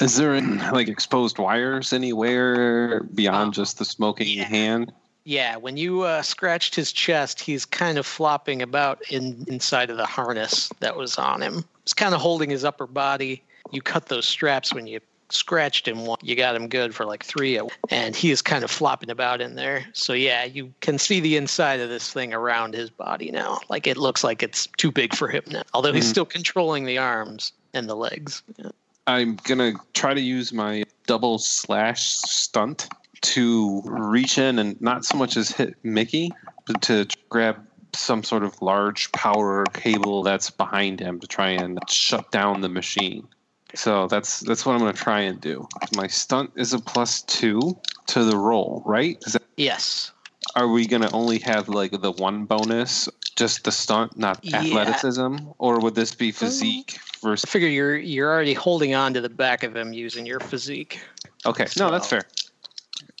Is 0.00 0.16
there 0.16 0.40
like 0.72 0.88
exposed 0.88 1.38
wires 1.38 1.92
anywhere 1.92 3.02
beyond 3.02 3.54
just 3.54 3.78
the 3.78 3.84
smoking 3.84 4.38
hand? 4.38 4.92
Yeah, 5.24 5.56
when 5.56 5.76
you 5.76 6.02
uh, 6.02 6.22
scratched 6.22 6.74
his 6.74 6.92
chest, 6.92 7.40
he's 7.40 7.64
kind 7.64 7.96
of 7.96 8.06
flopping 8.06 8.60
about 8.60 9.00
in 9.10 9.44
inside 9.46 9.90
of 9.90 9.96
the 9.96 10.06
harness 10.06 10.68
that 10.80 10.96
was 10.96 11.16
on 11.16 11.42
him. 11.42 11.64
He's 11.84 11.94
kind 11.94 12.14
of 12.14 12.20
holding 12.20 12.50
his 12.50 12.64
upper 12.64 12.88
body. 12.88 13.42
You 13.70 13.82
cut 13.82 14.06
those 14.06 14.26
straps 14.26 14.74
when 14.74 14.86
you 14.86 15.00
scratched 15.32 15.86
him. 15.88 16.06
one- 16.06 16.18
You 16.22 16.36
got 16.36 16.54
him 16.54 16.68
good 16.68 16.94
for 16.94 17.04
like 17.06 17.24
three, 17.24 17.60
and 17.90 18.14
he 18.14 18.30
is 18.30 18.42
kind 18.42 18.64
of 18.64 18.70
flopping 18.70 19.10
about 19.10 19.40
in 19.40 19.54
there. 19.54 19.86
So 19.92 20.12
yeah, 20.12 20.44
you 20.44 20.72
can 20.80 20.98
see 20.98 21.20
the 21.20 21.36
inside 21.36 21.80
of 21.80 21.88
this 21.88 22.12
thing 22.12 22.32
around 22.32 22.74
his 22.74 22.90
body 22.90 23.30
now. 23.30 23.60
Like 23.68 23.86
it 23.86 23.96
looks 23.96 24.22
like 24.24 24.42
it's 24.42 24.68
too 24.76 24.90
big 24.90 25.14
for 25.14 25.28
him 25.28 25.42
now. 25.48 25.62
Although 25.74 25.92
he's 25.92 26.06
Mhm. 26.06 26.10
still 26.10 26.24
controlling 26.26 26.84
the 26.84 26.98
arms 26.98 27.52
and 27.74 27.88
the 27.88 27.96
legs. 27.96 28.42
Yeah. 28.56 28.70
I'm 29.06 29.36
gonna 29.44 29.72
try 29.94 30.14
to 30.14 30.20
use 30.20 30.52
my 30.52 30.84
double 31.06 31.38
slash 31.38 32.02
stunt 32.06 32.88
to 33.22 33.82
reach 33.84 34.38
in 34.38 34.58
and 34.58 34.80
not 34.80 35.04
so 35.04 35.16
much 35.16 35.36
as 35.36 35.50
hit 35.50 35.74
Mickey, 35.82 36.30
but 36.66 36.82
to 36.82 37.06
grab 37.28 37.66
some 37.94 38.22
sort 38.22 38.42
of 38.42 38.60
large 38.62 39.10
power 39.12 39.64
cable 39.74 40.22
that's 40.22 40.50
behind 40.50 40.98
him 41.00 41.20
to 41.20 41.26
try 41.26 41.50
and 41.50 41.78
shut 41.90 42.30
down 42.30 42.60
the 42.60 42.68
machine. 42.68 43.26
So 43.74 44.06
that's 44.06 44.40
that's 44.40 44.66
what 44.66 44.74
I'm 44.74 44.78
gonna 44.80 44.92
try 44.92 45.20
and 45.20 45.40
do. 45.40 45.66
My 45.96 46.06
stunt 46.06 46.52
is 46.56 46.72
a 46.72 46.78
plus 46.78 47.22
two 47.22 47.76
to 48.08 48.24
the 48.24 48.36
roll, 48.36 48.82
right? 48.84 49.18
That, 49.32 49.42
Yes. 49.56 50.12
are 50.56 50.68
we 50.68 50.86
gonna 50.86 51.10
only 51.12 51.38
have 51.40 51.68
like 51.68 51.92
the 52.00 52.12
one 52.12 52.44
bonus, 52.44 53.08
just 53.36 53.64
the 53.64 53.72
stunt, 53.72 54.16
not 54.16 54.40
Yeah. 54.42 54.58
athleticism, 54.58 55.36
or 55.58 55.80
would 55.80 55.94
this 55.94 56.14
be 56.14 56.30
mm. 56.30 56.34
physique 56.34 56.98
I 56.98 57.26
versus? 57.28 57.50
figure 57.50 57.68
you're 57.68 57.96
you're 57.96 58.30
already 58.30 58.54
holding 58.54 58.94
on 58.94 59.14
to 59.14 59.20
the 59.20 59.30
back 59.30 59.62
of 59.62 59.74
him 59.74 59.92
using 59.92 60.26
your 60.26 60.40
physique. 60.40 61.00
Okay, 61.46 61.66
no, 61.78 61.90
that's 61.90 62.06
fair. 62.06 62.22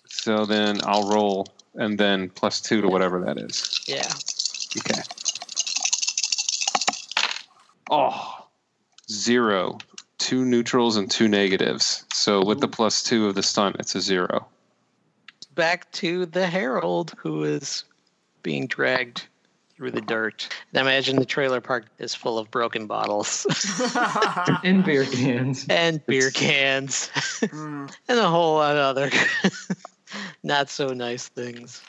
So 0.06 0.44
then 0.44 0.80
I'll 0.84 1.08
roll 1.08 1.46
and 1.74 1.98
then 1.98 2.28
plus 2.28 2.60
two 2.60 2.82
to 2.82 2.88
whatever 2.88 3.20
that 3.24 3.38
is. 3.38 3.80
Yeah. 3.86 4.12
Okay. 4.78 5.00
Oh, 7.90 8.46
zero. 9.10 9.78
Two 10.22 10.44
neutrals 10.44 10.96
and 10.96 11.10
two 11.10 11.26
negatives. 11.26 12.04
So 12.12 12.44
with 12.44 12.60
the 12.60 12.68
plus 12.68 13.02
two 13.02 13.26
of 13.26 13.34
the 13.34 13.42
stunt, 13.42 13.76
it's 13.80 13.94
a 13.96 14.00
zero. 14.00 14.46
back 15.56 15.90
to 15.92 16.26
the 16.26 16.46
Herald, 16.46 17.12
who 17.18 17.42
is 17.44 17.84
being 18.42 18.66
dragged 18.68 19.26
through 19.76 19.90
the 19.90 20.00
dirt. 20.00 20.48
And 20.72 20.80
imagine 20.80 21.16
the 21.16 21.24
trailer 21.24 21.60
park 21.60 21.86
is 21.98 22.14
full 22.14 22.38
of 22.38 22.50
broken 22.52 22.86
bottles 22.86 23.46
and 24.64 24.84
beer 24.84 25.04
cans. 25.04 25.66
and 25.68 26.04
beer 26.06 26.30
cans 26.30 27.08
Hmm. 27.50 27.86
and 28.08 28.18
a 28.18 28.28
whole 28.28 28.54
lot 28.56 28.76
of 28.76 28.96
other 28.96 29.10
not 30.44 30.70
so 30.70 30.88
nice 30.88 31.26
things. 31.28 31.82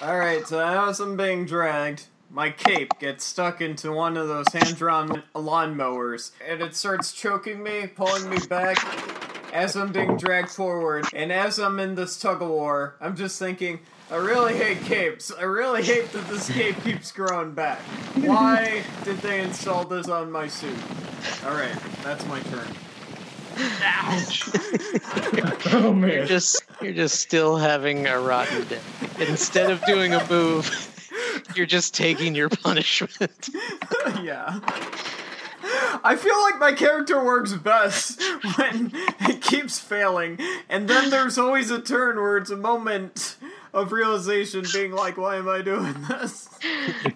All 0.00 0.16
right, 0.16 0.46
so 0.46 0.60
as 0.60 0.76
I'm 0.76 0.94
some 0.94 1.16
being 1.16 1.44
dragged, 1.46 2.04
my 2.30 2.50
cape 2.50 2.90
gets 2.98 3.24
stuck 3.24 3.60
into 3.60 3.92
one 3.92 4.16
of 4.16 4.28
those 4.28 4.46
hand-drawn 4.52 5.22
lawnmowers, 5.34 6.32
and 6.46 6.60
it 6.62 6.74
starts 6.74 7.12
choking 7.12 7.62
me, 7.62 7.86
pulling 7.86 8.28
me 8.28 8.38
back 8.48 8.76
as 9.52 9.76
I'm 9.76 9.92
being 9.92 10.16
dragged 10.16 10.50
forward. 10.50 11.06
And 11.14 11.32
as 11.32 11.58
I'm 11.58 11.78
in 11.80 11.94
this 11.94 12.18
tug 12.18 12.42
of 12.42 12.48
war, 12.48 12.96
I'm 13.00 13.16
just 13.16 13.38
thinking, 13.38 13.80
I 14.10 14.16
really 14.16 14.54
hate 14.56 14.80
capes. 14.82 15.32
I 15.32 15.42
really 15.42 15.82
hate 15.82 16.12
that 16.12 16.28
this 16.28 16.50
cape 16.50 16.76
keeps 16.84 17.10
growing 17.10 17.52
back. 17.52 17.78
Why 18.16 18.82
did 19.04 19.18
they 19.18 19.40
install 19.40 19.84
this 19.84 20.08
on 20.08 20.30
my 20.30 20.46
suit? 20.46 20.78
All 21.44 21.54
right, 21.54 21.76
that's 22.02 22.24
my 22.26 22.40
turn. 22.40 22.68
Ouch. 23.82 24.48
oh 25.72 25.84
You're 25.84 25.94
man. 25.94 26.26
just 26.26 26.62
you're 26.82 26.92
just 26.92 27.18
still 27.20 27.56
having 27.56 28.06
a 28.06 28.20
rotten 28.20 28.66
day. 28.68 28.80
Instead 29.18 29.70
of 29.70 29.82
doing 29.86 30.12
a 30.12 30.28
move, 30.28 30.66
you're 31.56 31.66
just 31.66 31.94
taking 31.94 32.34
your 32.34 32.48
punishment. 32.64 33.48
yeah. 34.22 34.60
I 36.04 36.14
feel 36.16 36.40
like 36.42 36.58
my 36.58 36.72
character 36.72 37.22
works 37.24 37.52
best 37.52 38.22
when 38.56 38.92
it 39.20 39.42
keeps 39.42 39.78
failing, 39.78 40.38
and 40.68 40.88
then 40.88 41.10
there's 41.10 41.38
always 41.38 41.70
a 41.70 41.80
turn 41.80 42.16
where 42.16 42.36
it's 42.36 42.50
a 42.50 42.56
moment 42.56 43.36
of 43.72 43.92
realization 43.92 44.64
being 44.72 44.92
like, 44.92 45.16
why 45.16 45.36
am 45.36 45.48
I 45.48 45.62
doing 45.62 45.94
this? 46.08 46.48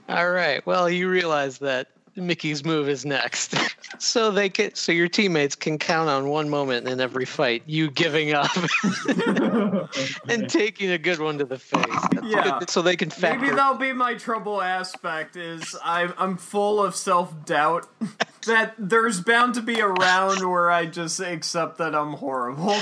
All 0.09 0.31
right. 0.31 0.65
Well, 0.67 0.91
you 0.91 1.09
realize 1.09 1.59
that 1.59 1.89
Mickey's 2.21 2.65
move 2.65 2.89
is 2.89 3.05
next. 3.05 3.55
so 3.99 4.31
they 4.31 4.49
can 4.49 4.75
so 4.75 4.93
your 4.93 5.09
teammates 5.09 5.55
can 5.57 5.79
count 5.79 6.09
on 6.09 6.29
one 6.29 6.49
moment 6.49 6.87
in 6.89 7.01
every 7.01 7.25
fight 7.25 7.63
you 7.67 7.91
giving 7.91 8.33
up 8.35 8.51
and 10.29 10.49
taking 10.49 10.91
a 10.91 10.99
good 10.99 11.19
one 11.19 11.39
to 11.39 11.45
the 11.45 11.59
face. 11.59 11.85
That's 12.13 12.27
Yeah. 12.27 12.59
good, 12.61 12.71
So 12.71 12.83
they 12.83 12.97
can 12.97 13.11
factor 13.11 13.41
Maybe 13.41 13.55
that'll 13.55 13.75
be 13.79 13.93
my 13.93 14.15
trouble 14.15 14.61
aspect 14.63 15.37
is 15.37 15.77
I'm, 15.85 16.15
I'm 16.19 16.37
full 16.37 16.83
of 16.83 16.95
self-doubt 16.95 17.87
that 18.47 18.75
there's 18.79 19.21
bound 19.21 19.55
to 19.55 19.63
be 19.63 19.81
a 19.81 19.89
round 19.89 20.49
where 20.49 20.71
I 20.71 20.87
just 20.87 21.21
accept 21.21 21.79
that 21.79 21.95
I'm 21.95 22.15
horrible. 22.15 22.77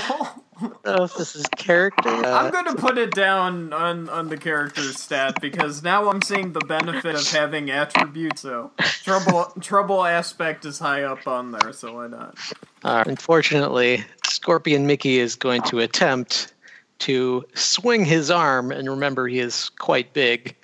Don't 0.59 0.85
know 0.85 1.03
if 1.03 1.15
this 1.15 1.35
is 1.35 1.45
character. 1.57 2.09
I'm 2.09 2.47
Uh, 2.47 2.49
gonna 2.49 2.75
put 2.75 2.97
it 2.97 3.11
down 3.11 3.71
on, 3.73 4.09
on 4.09 4.29
the 4.29 4.37
character 4.37 4.81
stat 4.93 5.37
because 5.41 5.83
now 5.83 6.09
I'm 6.09 6.21
seeing 6.21 6.53
the 6.53 6.59
benefit 6.61 7.15
of 7.15 7.27
having 7.29 7.69
attributes. 7.71 8.41
So 8.41 8.71
trouble 9.03 9.45
trouble 9.61 10.05
aspect 10.05 10.65
is 10.65 10.79
high 10.79 11.03
up 11.03 11.27
on 11.27 11.51
there, 11.51 11.71
so 11.73 11.95
why 11.95 12.07
not? 12.07 12.35
uh, 12.83 13.03
unfortunately, 13.07 14.03
Scorpion 14.25 14.85
Mickey 14.87 15.19
is 15.19 15.35
going 15.35 15.61
to 15.63 15.79
attempt 15.79 16.53
to 16.99 17.45
swing 17.55 18.03
his 18.03 18.29
arm, 18.29 18.71
and 18.71 18.89
remember 18.89 19.27
he 19.27 19.39
is 19.39 19.69
quite 19.79 20.11
big, 20.13 20.55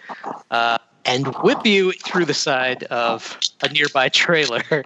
uh, 0.52 0.78
and 1.06 1.28
whip 1.38 1.66
you 1.66 1.94
through 1.94 2.26
the 2.26 2.34
side 2.34 2.84
of 2.86 3.40
a 3.62 3.70
nearby 3.70 4.10
trailer. 4.10 4.62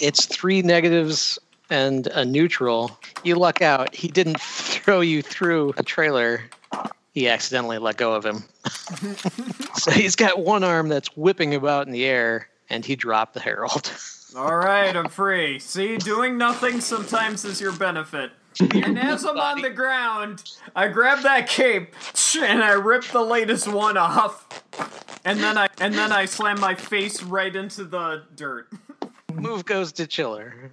it's 0.00 0.26
three 0.26 0.62
negatives 0.62 1.38
and 1.74 2.06
a 2.08 2.24
neutral. 2.24 2.96
You 3.24 3.34
luck 3.34 3.60
out. 3.60 3.94
He 3.94 4.08
didn't 4.08 4.40
throw 4.40 5.00
you 5.00 5.22
through 5.22 5.74
a 5.76 5.82
trailer. 5.82 6.42
He 7.12 7.28
accidentally 7.28 7.78
let 7.78 7.96
go 7.96 8.14
of 8.14 8.24
him. 8.24 8.44
so 9.74 9.90
he's 9.90 10.16
got 10.16 10.38
one 10.38 10.64
arm 10.64 10.88
that's 10.88 11.16
whipping 11.16 11.54
about 11.54 11.86
in 11.86 11.92
the 11.92 12.04
air, 12.04 12.48
and 12.70 12.84
he 12.84 12.96
dropped 12.96 13.34
the 13.34 13.40
herald. 13.40 13.92
All 14.36 14.56
right, 14.56 14.96
I'm 14.96 15.08
free. 15.08 15.60
See, 15.60 15.96
doing 15.96 16.36
nothing 16.36 16.80
sometimes 16.80 17.44
is 17.44 17.60
your 17.60 17.72
benefit. 17.72 18.32
And 18.60 18.98
as 18.98 19.24
I'm 19.24 19.38
on 19.38 19.62
the 19.62 19.70
ground, 19.70 20.42
I 20.74 20.88
grab 20.88 21.22
that 21.22 21.48
cape 21.48 21.94
and 22.40 22.62
I 22.62 22.72
rip 22.72 23.04
the 23.04 23.22
latest 23.22 23.66
one 23.66 23.96
off. 23.96 24.46
And 25.24 25.40
then 25.40 25.58
I 25.58 25.68
and 25.80 25.94
then 25.94 26.12
I 26.12 26.24
slam 26.26 26.60
my 26.60 26.74
face 26.76 27.22
right 27.22 27.54
into 27.54 27.84
the 27.84 28.22
dirt. 28.36 28.68
Move 29.32 29.64
goes 29.64 29.92
to 29.92 30.06
Chiller. 30.06 30.72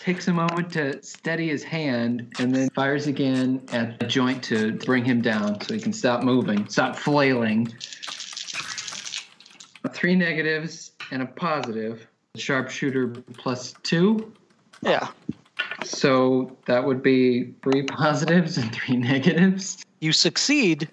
Takes 0.00 0.28
a 0.28 0.32
moment 0.32 0.72
to 0.72 1.02
steady 1.02 1.48
his 1.48 1.62
hand 1.62 2.32
and 2.38 2.54
then 2.54 2.70
fires 2.70 3.06
again 3.06 3.60
at 3.70 4.00
the 4.00 4.06
joint 4.06 4.42
to 4.44 4.72
bring 4.72 5.04
him 5.04 5.20
down 5.20 5.60
so 5.60 5.74
he 5.74 5.80
can 5.80 5.92
stop 5.92 6.22
moving, 6.22 6.66
stop 6.68 6.96
flailing. 6.96 7.68
Three 9.92 10.14
negatives 10.14 10.92
and 11.10 11.20
a 11.20 11.26
positive. 11.26 12.06
Sharpshooter 12.34 13.08
plus 13.34 13.74
two. 13.82 14.32
Yeah. 14.80 15.08
So 15.84 16.56
that 16.64 16.82
would 16.82 17.02
be 17.02 17.52
three 17.62 17.82
positives 17.86 18.56
and 18.56 18.74
three 18.74 18.96
negatives. 18.96 19.84
You 20.00 20.12
succeed, 20.12 20.88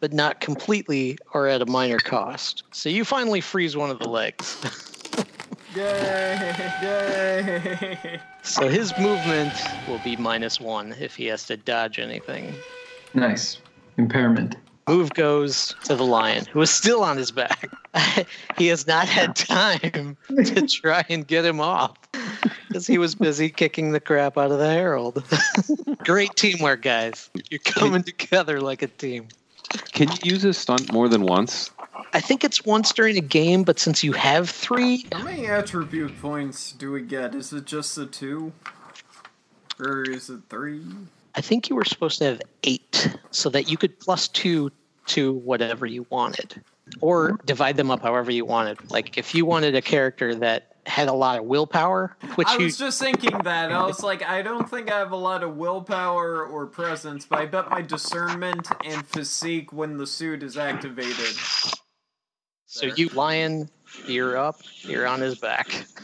but 0.00 0.14
not 0.14 0.40
completely 0.40 1.18
or 1.34 1.46
at 1.46 1.60
a 1.60 1.66
minor 1.66 1.98
cost. 1.98 2.62
So 2.72 2.88
you 2.88 3.04
finally 3.04 3.42
freeze 3.42 3.76
one 3.76 3.90
of 3.90 3.98
the 3.98 4.08
legs. 4.08 4.86
Yay! 5.74 6.54
Yay! 6.82 8.20
so 8.42 8.68
his 8.68 8.92
movement 8.98 9.52
will 9.86 10.00
be 10.00 10.16
minus 10.16 10.60
one 10.60 10.94
if 10.98 11.14
he 11.14 11.26
has 11.26 11.46
to 11.46 11.56
dodge 11.56 11.98
anything. 11.98 12.54
Nice. 13.14 13.58
Impairment. 13.96 14.56
Move 14.88 15.14
goes 15.14 15.74
to 15.84 15.94
the 15.94 16.04
lion, 16.04 16.46
who 16.46 16.60
is 16.60 16.70
still 16.70 17.04
on 17.04 17.16
his 17.16 17.30
back. 17.30 17.70
he 18.58 18.66
has 18.66 18.86
not 18.86 19.06
had 19.06 19.36
time 19.36 20.16
to 20.28 20.66
try 20.66 21.04
and 21.08 21.26
get 21.26 21.44
him 21.44 21.60
off 21.60 21.96
because 22.66 22.86
he 22.86 22.98
was 22.98 23.14
busy 23.14 23.50
kicking 23.50 23.92
the 23.92 24.00
crap 24.00 24.36
out 24.36 24.50
of 24.50 24.58
the 24.58 24.68
herald. 24.68 25.22
Great 25.98 26.34
teamwork, 26.34 26.82
guys. 26.82 27.30
You're 27.50 27.60
coming 27.60 28.02
together 28.02 28.60
like 28.60 28.82
a 28.82 28.88
team. 28.88 29.28
Can 29.92 30.08
you 30.10 30.32
use 30.32 30.44
a 30.44 30.52
stunt 30.52 30.92
more 30.92 31.08
than 31.08 31.22
once? 31.22 31.70
I 32.12 32.20
think 32.20 32.44
it's 32.44 32.64
once 32.64 32.92
during 32.92 33.16
a 33.16 33.22
game, 33.22 33.62
but 33.62 33.78
since 33.78 34.02
you 34.02 34.12
have 34.12 34.50
three, 34.50 35.06
How 35.12 35.22
many 35.22 35.46
attribute 35.46 36.20
points 36.20 36.72
do 36.72 36.92
we 36.92 37.02
get? 37.02 37.34
Is 37.34 37.52
it 37.52 37.66
just 37.66 37.94
the 37.94 38.06
two? 38.06 38.52
Or 39.78 40.02
is 40.02 40.28
it 40.28 40.40
three? 40.48 40.82
I 41.34 41.40
think 41.40 41.70
you 41.70 41.76
were 41.76 41.84
supposed 41.84 42.18
to 42.18 42.24
have 42.24 42.42
eight 42.64 43.16
so 43.30 43.48
that 43.50 43.70
you 43.70 43.76
could 43.76 43.98
plus 44.00 44.28
two 44.28 44.70
to 45.06 45.32
whatever 45.32 45.86
you 45.86 46.06
wanted 46.10 46.62
or 47.00 47.38
divide 47.44 47.76
them 47.76 47.90
up 47.90 48.02
however 48.02 48.30
you 48.30 48.44
wanted. 48.44 48.90
Like 48.90 49.16
if 49.16 49.34
you 49.34 49.46
wanted 49.46 49.74
a 49.74 49.82
character 49.82 50.34
that 50.36 50.70
had 50.86 51.08
a 51.08 51.12
lot 51.12 51.38
of 51.38 51.44
willpower, 51.44 52.16
which 52.34 52.48
I 52.48 52.56
you 52.56 52.64
was 52.64 52.76
just 52.76 53.00
thinking 53.00 53.38
that. 53.44 53.70
I 53.70 53.86
was 53.86 54.02
like, 54.02 54.22
I 54.22 54.42
don't 54.42 54.68
think 54.68 54.90
I 54.90 54.98
have 54.98 55.12
a 55.12 55.16
lot 55.16 55.42
of 55.42 55.56
willpower 55.56 56.44
or 56.44 56.66
presence, 56.66 57.24
but 57.24 57.38
I 57.38 57.46
bet 57.46 57.70
my 57.70 57.82
discernment 57.82 58.68
and 58.84 59.06
physique 59.06 59.72
when 59.72 59.98
the 59.98 60.06
suit 60.06 60.42
is 60.42 60.56
activated. 60.56 61.36
So 62.70 62.86
you 62.86 63.08
lion, 63.08 63.68
you're 64.06 64.36
up, 64.36 64.60
you're 64.82 65.06
on 65.06 65.20
his 65.20 65.38
back. 65.38 65.84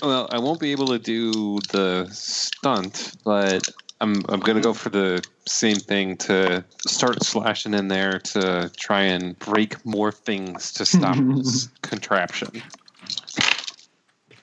Well, 0.00 0.28
I 0.30 0.38
won't 0.38 0.60
be 0.60 0.70
able 0.70 0.86
to 0.86 1.00
do 1.00 1.58
the 1.72 2.08
stunt, 2.12 3.16
but 3.24 3.68
I'm 4.00 4.22
I'm 4.28 4.38
gonna 4.38 4.60
go 4.60 4.72
for 4.72 4.88
the 4.88 5.22
same 5.46 5.76
thing 5.76 6.16
to 6.18 6.64
start 6.86 7.24
slashing 7.24 7.74
in 7.74 7.88
there 7.88 8.20
to 8.20 8.70
try 8.76 9.02
and 9.02 9.36
break 9.40 9.84
more 9.84 10.12
things 10.12 10.72
to 10.74 10.86
stop 10.86 11.16
this 11.34 11.68
contraption. 11.82 12.62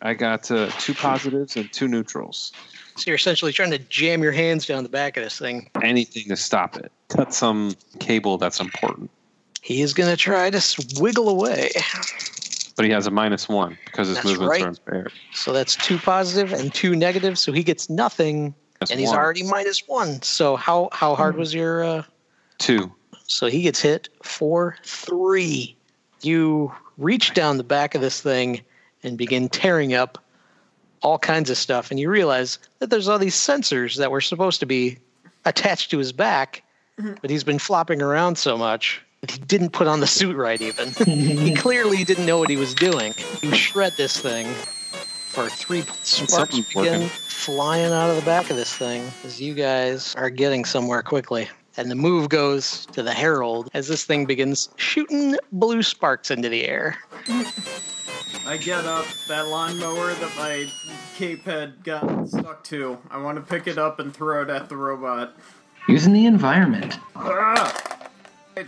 I 0.02 0.13
got 0.15 0.52
uh, 0.52 0.67
two 0.80 0.93
positives 0.93 1.56
and 1.56 1.71
two 1.71 1.88
neutrals. 1.88 2.52
So 2.98 3.10
you're 3.10 3.15
essentially 3.15 3.54
trying 3.54 3.71
to 3.71 3.80
jam 3.80 4.21
your 4.21 4.34
hands 4.34 4.65
down 4.65 4.84
the 4.84 4.89
back 4.89 5.15
of 5.15 5.24
this 5.24 5.39
thing. 5.39 5.69
Anything 5.82 6.28
to 6.28 6.36
stop 6.36 6.76
it. 6.76 6.91
Cut 7.08 7.34
some 7.34 7.76
cable 8.00 8.38
that's 8.38 8.60
important. 8.60 9.10
He 9.65 9.82
is 9.82 9.95
going 9.95 10.12
to 10.12 10.15
try 10.15 10.51
to 10.51 10.58
s- 10.58 10.78
wiggle 10.99 11.28
away. 11.28 11.71
But 12.75 12.86
he 12.86 12.91
has 12.91 13.08
a 13.08 13.12
minus 13.12 13.49
one 13.49 13.80
because 13.86 14.10
his 14.10 14.17
That's 14.17 14.28
movements 14.28 14.51
right. 14.51 14.62
are 14.62 14.67
impaired. 14.67 15.12
So 15.34 15.54
that's 15.54 15.75
two 15.75 15.97
positive 15.97 16.54
and 16.54 16.71
two 16.71 16.95
negative. 16.95 17.39
So 17.39 17.51
he 17.51 17.63
gets 17.63 17.89
nothing, 17.89 18.54
That's 18.78 18.91
and 18.91 18.99
he's 18.99 19.10
one. 19.10 19.17
already 19.17 19.41
minus 19.41 19.88
one. 19.88 20.21
So 20.21 20.56
how 20.56 20.89
how 20.91 21.15
hard 21.15 21.36
was 21.36 21.51
your? 21.51 21.84
Uh, 21.84 22.04
two. 22.60 22.93
So 23.25 23.47
he 23.47 23.63
gets 23.63 23.82
hit 23.82 24.08
for 24.21 24.78
three. 24.84 25.75
You 26.21 26.71
reach 26.99 27.34
down 27.34 27.58
the 27.58 27.63
back 27.63 27.95
of 27.95 28.01
this 28.01 28.21
thing 28.21 28.62
and 29.01 29.17
begin 29.17 29.49
tearing 29.49 29.95
up 29.95 30.19
all 31.01 31.17
kinds 31.17 31.49
of 31.49 31.58
stuff, 31.58 31.89
and 31.89 31.99
you 31.99 32.12
realize 32.12 32.60
that 32.78 32.91
there's 32.91 33.08
all 33.08 33.17
these 33.17 33.36
sensors 33.36 33.97
that 33.97 34.12
were 34.12 34.21
supposed 34.21 34.60
to 34.60 34.67
be 34.67 34.99
attached 35.45 35.89
to 35.89 35.97
his 35.97 36.12
back, 36.12 36.62
but 37.19 37.32
he's 37.32 37.43
been 37.43 37.58
flopping 37.60 38.04
around 38.04 38.38
so 38.38 38.56
much 38.58 39.01
that 39.25 39.31
he 39.31 39.39
didn't 39.45 39.71
put 39.71 39.88
on 39.88 39.99
the 40.01 40.07
suit 40.07 40.35
right 40.35 40.61
even. 40.61 40.89
he 40.89 41.55
clearly 41.55 42.03
didn't 42.03 42.27
know 42.27 42.38
what 42.38 42.49
he 42.49 42.57
was 42.57 42.75
doing. 42.75 43.11
You 43.41 43.55
shred 43.55 43.93
this 43.93 44.19
thing 44.19 44.45
for 44.45 45.49
three 45.49 45.81
sparks 46.03 46.29
Something's 46.31 46.67
begin 46.67 47.01
working. 47.01 47.07
flying 47.07 47.91
out 47.91 48.11
of 48.11 48.17
the 48.17 48.21
back 48.21 48.51
of 48.51 48.55
this 48.55 48.71
thing 48.75 49.11
as 49.23 49.41
you 49.41 49.55
guys 49.55 50.13
are 50.15 50.29
getting 50.29 50.63
somewhere 50.63 51.01
quickly. 51.01 51.49
And 51.77 51.89
the 51.89 51.95
move 51.95 52.29
goes 52.29 52.85
to 52.91 53.01
the 53.01 53.11
Herald 53.13 53.69
as 53.73 53.88
this 53.88 54.05
thing 54.05 54.25
begins 54.27 54.69
shooting 54.77 55.35
blue 55.51 55.81
sparks 55.81 56.29
into 56.29 56.47
the 56.47 56.65
air. 56.65 56.95
I 58.45 58.57
get 58.57 58.85
up 58.85 59.07
that 59.27 59.47
lawnmower 59.47 60.13
that 60.13 60.35
my 60.38 60.69
cape 61.15 61.43
had 61.45 61.83
gotten 61.83 62.27
stuck 62.27 62.63
to. 62.65 62.99
I 63.09 63.17
want 63.17 63.38
to 63.38 63.41
pick 63.41 63.65
it 63.65 63.79
up 63.79 63.99
and 63.99 64.13
throw 64.13 64.43
it 64.43 64.49
at 64.49 64.69
the 64.69 64.77
robot. 64.77 65.35
Using 65.89 66.13
the 66.13 66.27
environment. 66.27 66.99
Ah! 67.15 67.94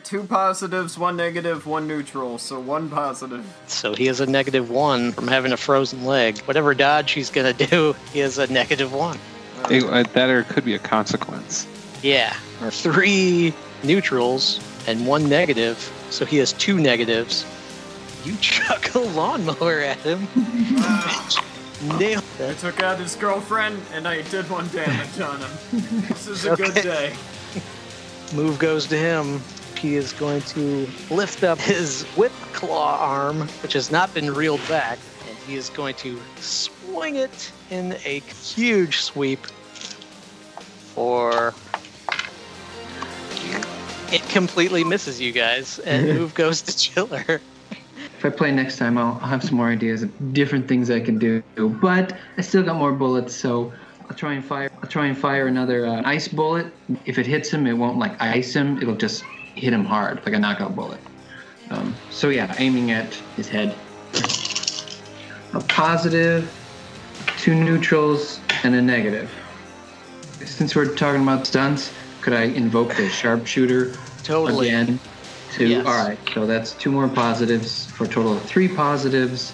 Two 0.04 0.24
positives, 0.24 0.98
one 0.98 1.16
negative, 1.16 1.66
one 1.66 1.88
neutral. 1.88 2.38
So 2.38 2.60
one 2.60 2.90
positive. 2.90 3.46
So 3.68 3.94
he 3.96 4.06
has 4.08 4.20
a 4.20 4.26
negative 4.26 4.70
one 4.70 5.14
from 5.14 5.30
having 5.30 5.54
a 5.54 5.58
frozen 5.58 6.04
leg. 6.04 6.40
Whatever 6.40 6.74
dodge 6.74 7.12
he's 7.12 7.30
going 7.30 7.54
to 7.56 7.68
do, 7.68 7.96
he 8.12 8.20
has 8.20 8.38
a 8.38 8.48
negative 8.52 8.92
one. 8.92 9.18
It- 9.70 9.86
uh, 9.86 10.04
that 10.14 10.30
or 10.30 10.44
could 10.44 10.66
be 10.66 10.76
a 10.76 10.80
consequence. 10.80 11.66
Yeah. 12.04 12.36
Or 12.62 12.70
three 12.70 13.54
neutrals 13.84 14.60
and 14.88 15.08
one 15.08 15.30
negative. 15.30 15.78
So 16.10 16.26
he 16.26 16.38
has 16.38 16.52
two 16.54 16.80
negatives. 16.80 17.46
You 18.26 18.36
chuck 18.42 18.94
a 18.94 19.00
lawnmower 19.00 19.80
at 19.80 19.98
him. 20.00 20.28
Nail 22.00 22.22
I 22.42 22.54
took 22.56 22.82
out 22.82 23.00
his 23.00 23.16
girlfriend 23.16 23.80
and 23.94 24.08
I 24.08 24.24
did 24.24 24.50
one 24.50 24.68
damage 24.70 25.20
on 25.22 25.40
him. 25.40 25.52
This 26.08 26.28
is 26.28 26.46
a 26.46 26.56
good 26.56 26.74
day. 26.74 27.16
Move 28.34 28.58
goes 28.60 28.88
to 28.88 28.98
him. 28.98 29.42
He 29.80 29.96
is 29.96 30.12
going 30.14 30.42
to 30.42 30.88
lift 31.12 31.44
up 31.44 31.60
his 31.60 32.04
whip 32.16 32.32
claw 32.54 32.98
arm, 33.00 33.48
which 33.62 33.74
has 33.74 33.92
not 33.92 34.12
been 34.14 34.34
reeled 34.34 34.66
back, 34.68 34.98
and 35.28 35.38
he 35.48 35.56
is 35.56 35.70
going 35.70 35.94
to 35.96 36.20
swing 36.40 37.16
it 37.16 37.52
in 37.70 37.94
a 38.04 38.20
huge 38.20 39.02
sweep 39.02 39.46
for. 40.96 41.54
It 44.12 44.28
completely 44.30 44.84
misses 44.84 45.22
you 45.22 45.32
guys, 45.32 45.78
and 45.80 46.08
move 46.18 46.34
goes 46.34 46.64
to 46.64 46.76
Chiller. 46.76 47.40
If 48.18 48.26
I 48.26 48.30
play 48.30 48.52
next 48.52 48.78
time, 48.78 48.98
I'll, 48.98 49.20
I'll 49.22 49.30
have 49.30 49.44
some 49.44 49.58
more 49.58 49.70
ideas 49.70 50.02
of 50.02 50.34
different 50.34 50.68
things 50.68 50.90
I 50.90 51.00
can 51.00 51.20
do. 51.20 51.44
But 51.56 52.18
I 52.38 52.42
still 52.42 52.64
got 52.64 52.78
more 52.78 52.94
bullets, 52.94 53.36
so 53.36 53.72
I'll 54.10 54.16
try 54.16 54.34
and 54.34 54.44
fire. 54.44 54.72
I'll 54.82 54.90
try 54.90 55.06
and 55.06 55.16
fire 55.16 55.46
another 55.46 55.86
uh, 55.86 56.02
ice 56.04 56.28
bullet. 56.28 56.74
If 57.06 57.20
it 57.20 57.28
hits 57.28 57.52
him, 57.52 57.68
it 57.68 57.74
won't 57.74 58.00
like 58.00 58.20
ice 58.20 58.56
him. 58.56 58.82
It'll 58.82 58.96
just 58.96 59.24
hit 59.58 59.74
him 59.74 59.84
hard, 59.84 60.24
like 60.26 60.36
a 60.36 60.40
knockout 60.40 60.76
bullet. 60.76 61.00
Um, 61.70 61.96
so 62.12 62.30
yeah, 62.30 62.54
aiming 62.60 62.92
at 62.92 63.14
his 63.36 63.50
head. 63.50 63.76
A 65.54 65.60
positive, 65.62 66.54
two 67.38 67.56
neutrals, 67.56 68.40
and 68.64 68.76
a 68.76 68.82
negative. 68.82 69.30
Since 70.46 70.76
we're 70.76 70.96
talking 70.96 71.22
about 71.22 71.48
stunts, 71.48 71.92
could 72.22 72.34
I 72.34 72.44
invoke 72.44 72.96
the 72.96 73.10
sharpshooter 73.10 73.94
Totally. 74.24 74.70
again. 74.70 75.00
Two. 75.52 75.68
Yes. 75.68 75.86
All 75.86 76.08
right. 76.08 76.20
So 76.34 76.46
that's 76.46 76.74
two 76.74 76.92
more 76.92 77.08
positives 77.08 77.88
for 77.88 78.04
a 78.04 78.08
total 78.08 78.34
of 78.34 78.44
three 78.44 78.68
positives, 78.68 79.52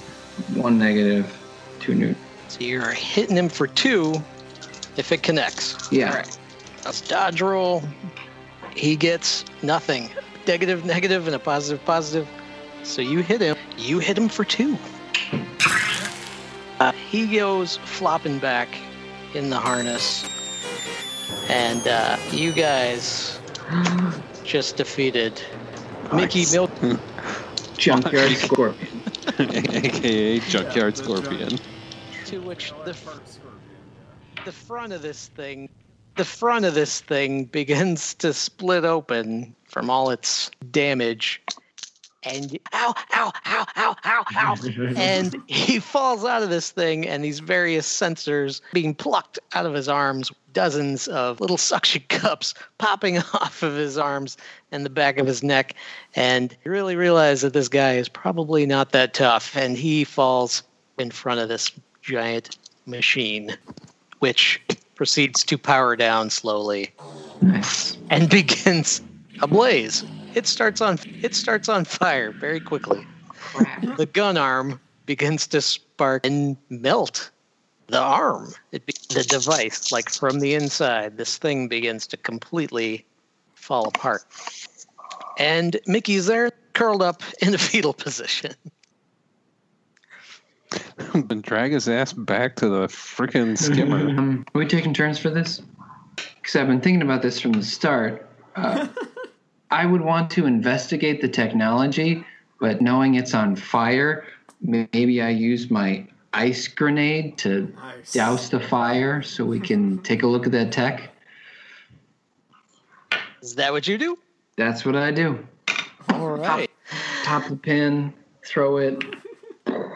one 0.55 0.77
negative, 0.77 1.37
two 1.79 1.93
new. 1.93 2.15
So 2.47 2.61
you're 2.61 2.91
hitting 2.91 3.37
him 3.37 3.49
for 3.49 3.67
two 3.67 4.15
if 4.97 5.11
it 5.11 5.23
connects. 5.23 5.91
Yeah. 5.91 6.09
All 6.09 6.15
right. 6.17 6.39
That's 6.83 7.01
dodge 7.01 7.41
roll. 7.41 7.83
He 8.75 8.95
gets 8.95 9.45
nothing. 9.61 10.09
Negative, 10.47 10.83
negative, 10.85 11.27
and 11.27 11.35
a 11.35 11.39
positive, 11.39 11.83
positive. 11.85 12.27
So 12.83 13.01
you 13.01 13.19
hit 13.19 13.41
him. 13.41 13.55
You 13.77 13.99
hit 13.99 14.17
him 14.17 14.29
for 14.29 14.43
two. 14.43 14.77
Uh, 16.79 16.91
he 16.91 17.27
goes 17.37 17.77
flopping 17.77 18.39
back 18.39 18.67
in 19.33 19.49
the 19.49 19.57
harness. 19.57 20.25
And 21.49 21.87
uh, 21.87 22.17
you 22.31 22.51
guys 22.51 23.39
just 24.43 24.77
defeated 24.77 25.41
Mickey 26.13 26.39
Nice. 26.39 26.53
Milk. 26.53 26.71
Junkyard 27.77 28.31
Scorpion. 28.37 29.01
AKA 29.39 30.39
Junkyard 30.39 30.97
Scorpion. 30.97 31.59
To 32.25 32.41
which 32.41 32.73
the 32.85 32.95
the 34.45 34.51
front 34.51 34.91
of 34.91 35.01
this 35.01 35.27
thing 35.29 35.69
the 36.15 36.25
front 36.25 36.65
of 36.65 36.73
this 36.73 37.01
thing 37.01 37.45
begins 37.51 38.13
to 38.15 38.33
split 38.33 38.85
open 38.85 39.55
from 39.65 39.89
all 39.89 40.09
its 40.09 40.51
damage. 40.71 41.41
And 42.25 42.57
ow 42.73 42.93
ow 43.13 43.33
ow 43.45 43.65
ow 43.75 43.95
ow 44.05 44.23
ow. 44.35 44.55
And 44.95 45.35
he 45.47 45.79
falls 45.79 46.23
out 46.23 46.41
of 46.41 46.49
this 46.49 46.71
thing 46.71 47.05
and 47.05 47.21
these 47.21 47.39
various 47.39 47.85
sensors 47.85 48.61
being 48.71 48.95
plucked 48.95 49.39
out 49.53 49.65
of 49.65 49.73
his 49.73 49.89
arms 49.89 50.31
dozens 50.53 51.07
of 51.09 51.41
little 51.41 51.57
suction 51.71 52.03
cups 52.07 52.53
popping 52.77 53.17
off 53.17 53.61
of 53.61 53.75
his 53.75 53.97
arms 53.97 54.37
and 54.71 54.85
the 54.85 54.89
back 54.89 55.17
of 55.17 55.27
his 55.27 55.43
neck. 55.43 55.75
And 56.15 56.55
you 56.63 56.71
really 56.71 56.95
realize 56.95 57.41
that 57.41 57.53
this 57.53 57.67
guy 57.67 57.95
is 57.95 58.07
probably 58.07 58.65
not 58.65 58.93
that 58.93 59.13
tough 59.13 59.57
and 59.57 59.77
he 59.77 60.05
falls 60.05 60.63
in 60.97 61.11
front 61.11 61.41
of 61.41 61.49
this 61.49 61.71
giant 62.01 62.57
machine 62.85 63.57
which 64.19 64.61
proceeds 65.03 65.43
to 65.43 65.57
power 65.57 65.97
down 65.97 66.29
slowly 66.29 66.89
Nice. 67.41 67.97
and 68.09 68.29
begins 68.39 69.01
ablaze. 69.41 70.05
It 70.33 70.47
starts 70.47 70.79
on 70.79 70.97
it 71.21 71.35
starts 71.35 71.67
on 71.67 71.83
fire 71.83 72.31
very 72.31 72.61
quickly. 72.61 73.05
The 73.97 74.05
gun 74.05 74.37
arm 74.37 74.79
begins 75.05 75.45
to 75.47 75.59
spark 75.59 76.25
and 76.25 76.55
melt. 76.69 77.31
The 77.87 77.99
arm, 77.99 78.53
it 78.71 78.85
be, 78.85 78.93
the 79.09 79.25
device, 79.25 79.91
like 79.91 80.09
from 80.09 80.39
the 80.39 80.53
inside, 80.53 81.17
this 81.17 81.37
thing 81.37 81.67
begins 81.67 82.07
to 82.07 82.15
completely 82.15 83.05
fall 83.55 83.89
apart. 83.89 84.23
And 85.37 85.81
Mickey's 85.85 86.27
there, 86.27 86.49
curled 86.71 87.01
up 87.01 87.23
in 87.41 87.53
a 87.53 87.57
fetal 87.69 87.93
position. 87.93 88.53
and 91.13 91.41
drag 91.43 91.71
his 91.71 91.87
ass 91.89 92.13
back 92.13 92.55
to 92.57 92.69
the 92.69 92.87
freaking 92.87 93.57
skimmer. 93.57 94.09
Um, 94.17 94.45
are 94.53 94.59
we 94.59 94.67
taking 94.67 94.93
turns 94.93 95.19
for 95.19 95.29
this? 95.29 95.61
Because 96.15 96.55
I've 96.55 96.67
been 96.67 96.81
thinking 96.81 97.01
about 97.01 97.21
this 97.21 97.39
from 97.39 97.53
the 97.53 97.63
start. 97.63 98.29
Uh, 98.55 98.87
I 99.71 99.85
would 99.85 100.01
want 100.01 100.29
to 100.31 100.45
investigate 100.45 101.21
the 101.21 101.27
technology, 101.27 102.23
but 102.59 102.81
knowing 102.81 103.15
it's 103.15 103.33
on 103.33 103.55
fire, 103.55 104.25
maybe 104.61 105.21
I 105.21 105.29
use 105.29 105.71
my 105.71 106.05
ice 106.33 106.67
grenade 106.67 107.37
to 107.39 107.73
Nice. 107.75 108.13
douse 108.13 108.49
the 108.49 108.59
fire 108.59 109.21
so 109.21 109.45
we 109.45 109.59
can 109.59 109.99
take 109.99 110.23
a 110.23 110.27
look 110.27 110.45
at 110.45 110.51
that 110.51 110.71
tech. 110.71 111.09
Is 113.41 113.55
that 113.55 113.71
what 113.71 113.87
you 113.87 113.97
do? 113.97 114.17
That's 114.57 114.85
what 114.85 114.95
I 114.95 115.11
do. 115.11 115.45
All 116.09 116.29
right. 116.29 116.69
Top 117.23 117.47
the 117.47 117.55
pin, 117.55 118.13
throw 118.45 118.77
it. 118.77 119.03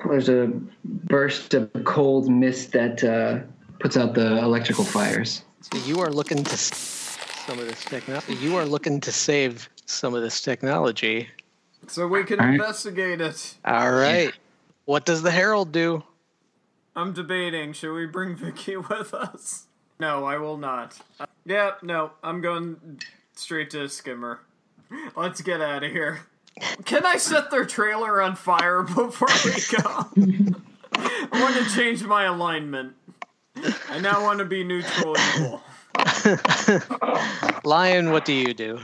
There's 0.10 0.30
a 0.30 0.52
burst 0.84 1.54
of 1.54 1.70
cold 1.84 2.30
mist 2.30 2.72
that 2.74 3.04
uh, 3.04 3.40
puts 3.80 3.98
out 3.98 4.14
the 4.14 4.38
electrical 4.38 4.84
fires. 4.84 5.44
So 5.62 5.78
you 5.80 6.00
are 6.00 6.10
looking 6.10 6.44
to 6.44 6.58
some 6.58 7.60
of 7.60 7.68
this 7.68 7.84
technology. 7.86 8.36
You 8.36 8.56
are 8.58 8.66
looking 8.66 9.00
to 9.02 9.12
save 9.12 9.70
some 9.86 10.14
of 10.14 10.22
this 10.22 10.42
technology. 10.42 11.30
So 11.88 12.08
we 12.08 12.24
can 12.24 12.40
All 12.40 12.46
right. 12.46 12.56
investigate 12.56 13.22
it. 13.22 13.56
All 13.66 13.92
right. 13.92 14.34
What 14.86 15.06
does 15.06 15.22
the 15.22 15.32
Herald 15.32 15.72
do? 15.72 16.04
I'm 16.96 17.14
debating. 17.14 17.74
Should 17.74 17.94
we 17.94 18.06
bring 18.06 18.36
Vicky 18.36 18.76
with 18.90 19.14
us? 19.14 19.68
No, 20.00 20.26
I 20.26 20.38
will 20.38 20.58
not. 20.58 21.00
Uh, 21.20 21.26
yeah, 21.46 21.72
no, 21.82 22.12
I'm 22.24 22.42
going 22.42 23.00
straight 23.36 23.70
to 23.72 23.88
Skimmer. 23.88 24.42
Let's 25.16 25.42
get 25.42 25.62
out 25.62 25.84
of 25.84 25.92
here. 25.92 26.22
Can 26.86 27.06
I 27.06 27.18
set 27.18 27.52
their 27.52 27.66
trailer 27.66 28.22
on 28.22 28.36
fire 28.36 28.84
before 28.84 29.28
we 29.46 29.52
go? 29.78 30.54
I 30.94 31.42
want 31.42 31.56
to 31.56 31.76
change 31.76 32.04
my 32.04 32.24
alignment. 32.26 32.94
I 33.90 34.00
now 34.00 34.24
want 34.24 34.40
to 34.40 34.46
be 34.46 34.64
neutral 34.64 35.16
evil. 35.36 35.62
Lion, 37.64 38.12
what 38.12 38.26
do 38.26 38.34
you 38.34 38.54
do? 38.54 38.80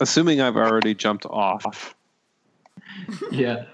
Assuming 0.00 0.40
I've 0.40 0.56
already 0.56 0.94
jumped 0.94 1.26
off 1.26 1.94
Yeah. 3.30 3.64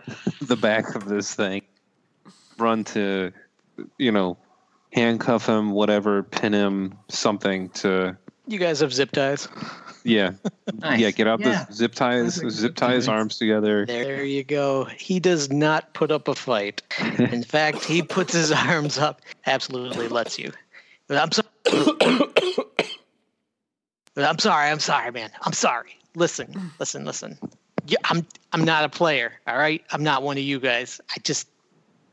the 0.42 0.56
back 0.56 0.94
of 0.94 1.06
this 1.06 1.34
thing, 1.34 1.62
run 2.58 2.84
to, 2.84 3.32
you 3.98 4.12
know, 4.12 4.36
handcuff 4.92 5.46
him, 5.46 5.70
whatever, 5.72 6.22
pin 6.22 6.52
him, 6.52 6.98
something 7.08 7.68
to, 7.70 8.16
You 8.48 8.58
guys 8.58 8.80
have 8.80 8.92
zip 8.94 9.10
ties. 9.12 9.46
yeah, 10.04 10.32
Nice. 10.80 11.00
yeah, 11.00 11.10
get 11.10 11.26
out 11.26 11.40
Yeah. 11.40 11.64
the 11.68 11.72
zip 11.74 11.94
ties, 11.94 12.36
That's 12.36 12.44
a 12.46 12.50
zip 12.50 12.70
good 12.70 12.76
tie 12.78 12.94
his 12.94 13.08
arms 13.08 13.36
together. 13.38 13.84
There 13.86 14.24
you 14.24 14.42
go. 14.42 14.84
He 14.86 15.20
does 15.20 15.50
not 15.52 15.92
put 15.94 16.10
up 16.10 16.28
a 16.28 16.34
fight. 16.34 16.82
In 17.18 17.42
fact, 17.42 17.84
he 17.84 18.02
puts 18.02 18.32
his 18.32 18.50
arms 18.50 18.96
up. 18.98 19.20
Absolutely 19.46 20.08
lets 20.08 20.38
you. 20.38 20.52
I'm 21.10 21.30
sorry. 21.32 21.48
I'm 24.16 24.38
sorry. 24.38 24.70
I'm 24.70 24.80
sorry, 24.80 25.12
man. 25.12 25.30
I'm 25.42 25.52
sorry. 25.52 25.96
Listen, 26.14 26.72
listen, 26.80 27.04
listen. 27.04 27.38
Yeah, 27.86 27.98
I'm 28.04 28.26
I'm 28.52 28.64
not 28.64 28.84
a 28.84 28.88
player. 28.88 29.32
All 29.46 29.56
right. 29.56 29.84
I'm 29.92 30.02
not 30.02 30.22
one 30.22 30.36
of 30.36 30.42
you 30.42 30.58
guys. 30.58 31.00
I 31.14 31.20
just 31.22 31.48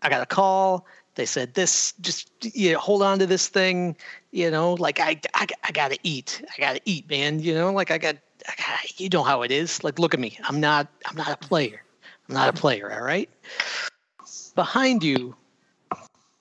I 0.02 0.10
got 0.10 0.22
a 0.22 0.26
call. 0.26 0.86
They 1.16 1.26
said 1.26 1.54
this. 1.56 1.94
Just 2.02 2.30
you 2.42 2.74
know, 2.74 2.80
hold 2.80 3.02
on 3.02 3.20
to 3.20 3.26
this 3.26 3.48
thing. 3.48 3.96
You 4.36 4.52
know, 4.52 4.74
like 4.74 5.00
I 5.00 5.18
I, 5.34 5.48
I 5.64 5.72
gotta 5.72 5.98
eat. 6.04 6.42
I 6.46 6.60
gotta 6.60 6.82
eat, 6.84 7.10
man. 7.10 7.40
You 7.40 7.56
know, 7.56 7.72
like 7.72 7.90
I 7.90 7.98
got. 7.98 8.18
You 8.98 9.08
know 9.08 9.24
how 9.24 9.44
it 9.44 9.52
is. 9.52 9.82
Like 9.82 9.98
look 9.98 10.14
at 10.14 10.20
me. 10.20 10.38
I'm 10.44 10.60
not. 10.60 10.90
I'm 11.06 11.16
not 11.16 11.30
a 11.30 11.38
player. 11.38 11.82
I'm 12.28 12.36
not 12.36 12.50
a 12.50 12.54
player. 12.54 12.92
All 12.92 13.02
right. 13.02 13.30
Behind 14.54 15.06
you, 15.06 15.38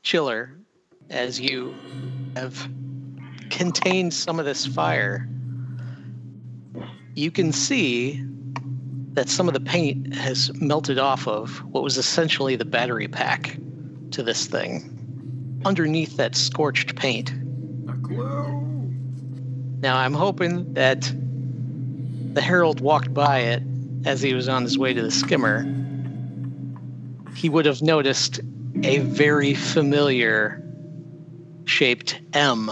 Chiller, 0.02 0.50
as 1.08 1.38
you 1.38 1.72
have 2.34 2.68
contained 3.50 4.12
some 4.12 4.40
of 4.40 4.44
this 4.44 4.66
fire, 4.66 5.28
you 7.14 7.30
can 7.30 7.52
see 7.52 8.24
that 9.12 9.28
some 9.28 9.46
of 9.46 9.54
the 9.54 9.60
paint 9.60 10.12
has 10.16 10.52
melted 10.60 10.98
off 10.98 11.28
of 11.28 11.62
what 11.66 11.84
was 11.84 11.96
essentially 11.96 12.56
the 12.56 12.64
battery 12.64 13.06
pack 13.06 13.56
to 14.10 14.24
this 14.24 14.46
thing. 14.46 14.90
Underneath 15.64 16.16
that 16.16 16.34
scorched 16.34 16.96
paint. 16.96 17.32
Clue. 18.04 18.44
Now 19.80 19.96
I'm 19.96 20.14
hoping 20.14 20.74
that 20.74 21.12
the 22.34 22.40
Herald 22.40 22.80
walked 22.80 23.12
by 23.12 23.40
it 23.40 23.62
as 24.04 24.20
he 24.22 24.34
was 24.34 24.48
on 24.48 24.62
his 24.62 24.78
way 24.78 24.92
to 24.92 25.02
the 25.02 25.10
skimmer. 25.10 25.66
He 27.34 27.48
would 27.48 27.66
have 27.66 27.82
noticed 27.82 28.40
a 28.82 28.98
very 28.98 29.54
familiar 29.54 30.62
shaped 31.64 32.20
M 32.32 32.70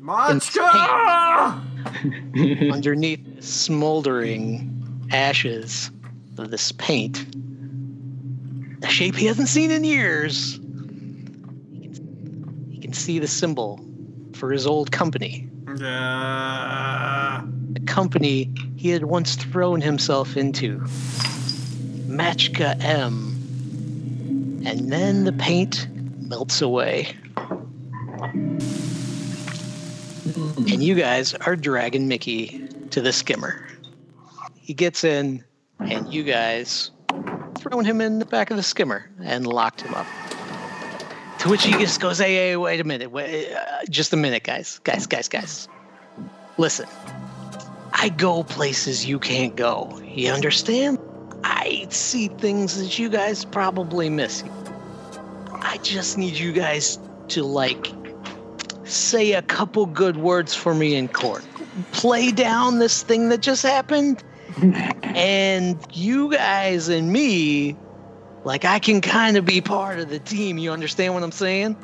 Machka! 0.00 1.60
underneath 2.72 3.36
the 3.36 3.42
smoldering 3.42 5.06
ashes 5.10 5.90
of 6.38 6.50
this 6.50 6.72
paint. 6.72 7.26
A 8.82 8.88
shape 8.88 9.16
he 9.16 9.26
hasn't 9.26 9.48
seen 9.48 9.70
in 9.70 9.84
years. 9.84 10.54
He 11.72 11.80
can, 11.80 12.68
he 12.70 12.78
can 12.78 12.87
see 12.98 13.18
the 13.18 13.28
symbol 13.28 13.80
for 14.34 14.52
his 14.52 14.66
old 14.66 14.90
company. 14.92 15.48
Yeah. 15.78 17.42
The 17.72 17.80
company 17.80 18.50
he 18.76 18.90
had 18.90 19.04
once 19.04 19.36
thrown 19.36 19.80
himself 19.80 20.36
into. 20.36 20.80
Machka 22.08 22.82
M. 22.82 23.34
And 24.66 24.92
then 24.92 25.24
the 25.24 25.32
paint 25.32 25.86
melts 26.20 26.60
away. 26.60 27.16
And 30.56 30.82
you 30.82 30.94
guys 30.94 31.34
are 31.34 31.56
dragging 31.56 32.08
Mickey 32.08 32.68
to 32.90 33.00
the 33.00 33.12
skimmer. 33.12 33.66
He 34.60 34.74
gets 34.74 35.04
in, 35.04 35.44
and 35.78 36.12
you 36.12 36.24
guys 36.24 36.90
thrown 37.58 37.84
him 37.84 38.00
in 38.00 38.18
the 38.18 38.26
back 38.26 38.50
of 38.50 38.56
the 38.56 38.62
skimmer 38.62 39.08
and 39.22 39.46
locked 39.46 39.80
him 39.80 39.94
up. 39.94 40.06
To 41.40 41.48
which 41.48 41.64
he 41.64 41.72
just 41.72 42.00
goes, 42.00 42.18
"Hey, 42.18 42.34
hey, 42.34 42.56
wait 42.56 42.80
a 42.80 42.84
minute, 42.84 43.10
wait, 43.10 43.52
uh, 43.52 43.84
just 43.88 44.12
a 44.12 44.16
minute, 44.16 44.42
guys, 44.42 44.80
guys, 44.82 45.06
guys, 45.06 45.28
guys. 45.28 45.68
Listen, 46.56 46.88
I 47.92 48.08
go 48.08 48.42
places 48.42 49.06
you 49.06 49.18
can't 49.18 49.54
go. 49.54 50.00
You 50.04 50.32
understand? 50.32 50.98
I 51.44 51.86
see 51.90 52.28
things 52.28 52.78
that 52.78 52.98
you 52.98 53.08
guys 53.08 53.44
probably 53.44 54.10
miss. 54.10 54.42
I 55.52 55.78
just 55.82 56.18
need 56.18 56.34
you 56.34 56.52
guys 56.52 56.98
to 57.28 57.44
like 57.44 57.92
say 58.84 59.32
a 59.32 59.42
couple 59.42 59.86
good 59.86 60.16
words 60.16 60.54
for 60.54 60.74
me 60.74 60.94
in 60.94 61.08
court. 61.08 61.44
Play 61.92 62.32
down 62.32 62.78
this 62.78 63.02
thing 63.02 63.28
that 63.28 63.40
just 63.40 63.62
happened. 63.62 64.24
and 65.02 65.78
you 65.92 66.32
guys 66.32 66.88
and 66.88 67.12
me, 67.12 67.76
like 68.48 68.64
I 68.64 68.78
can 68.78 69.02
kind 69.02 69.36
of 69.36 69.44
be 69.44 69.60
part 69.60 69.98
of 70.00 70.08
the 70.08 70.18
team. 70.18 70.56
You 70.56 70.72
understand 70.72 71.12
what 71.12 71.22
I'm 71.22 71.30
saying? 71.32 71.76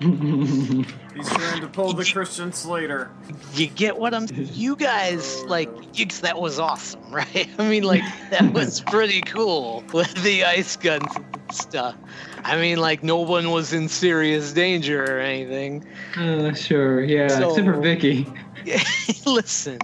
He's 0.00 1.28
trying 1.30 1.60
to 1.62 1.68
pull 1.72 1.94
the 1.94 2.04
Christian 2.04 2.52
Slater. 2.52 3.10
You 3.54 3.66
get 3.66 3.98
what 3.98 4.12
I'm 4.14 4.26
you 4.52 4.76
guys 4.76 5.42
like 5.44 5.70
you, 5.98 6.04
that 6.20 6.38
was 6.38 6.58
awesome, 6.60 7.00
right? 7.10 7.48
I 7.58 7.68
mean 7.68 7.82
like 7.84 8.04
that 8.30 8.52
was 8.52 8.80
pretty 8.86 9.22
cool 9.22 9.82
with 9.94 10.12
the 10.22 10.44
ice 10.44 10.76
guns 10.76 11.06
and 11.16 11.26
stuff. 11.50 11.96
I 12.44 12.60
mean 12.60 12.78
like 12.78 13.02
no 13.02 13.16
one 13.20 13.50
was 13.50 13.72
in 13.72 13.88
serious 13.88 14.52
danger 14.52 15.02
or 15.04 15.18
anything. 15.20 15.84
Uh, 16.16 16.52
sure, 16.52 17.02
yeah, 17.02 17.24
except 17.24 17.54
for 17.56 17.74
So- 17.74 17.80
Vicky. 17.80 18.26
listen. 19.26 19.78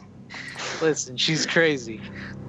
Listen, 0.81 1.17
she's 1.17 1.47
crazy. 1.47 2.01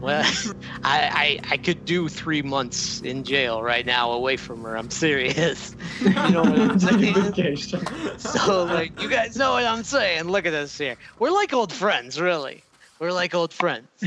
Well, 0.02 0.24
I, 0.84 1.40
I 1.44 1.54
I 1.54 1.58
could 1.58 1.86
do 1.86 2.10
three 2.10 2.42
months 2.42 3.02
in 3.02 3.24
jail 3.24 3.62
right 3.62 3.86
now 3.86 4.12
away 4.12 4.38
from 4.38 4.64
her. 4.64 4.78
I'm 4.78 4.90
serious. 4.92 5.76
You 6.02 6.12
know 6.12 6.44
what 6.44 6.60
I'm 6.60 6.80
saying? 6.80 7.58
So 8.18 8.64
like 8.66 9.02
you 9.02 9.10
guys 9.10 9.38
know 9.38 9.54
what 9.54 9.64
I'm 9.64 9.84
saying. 9.84 10.26
Look 10.26 10.46
at 10.46 10.54
us 10.54 10.78
here. 10.78 10.96
We're 11.20 11.32
like 11.32 11.54
old 11.54 11.72
friends, 11.72 12.20
really. 12.20 12.64
We're 13.00 13.14
like 13.14 13.34
old 13.34 13.54
friends. 13.54 13.88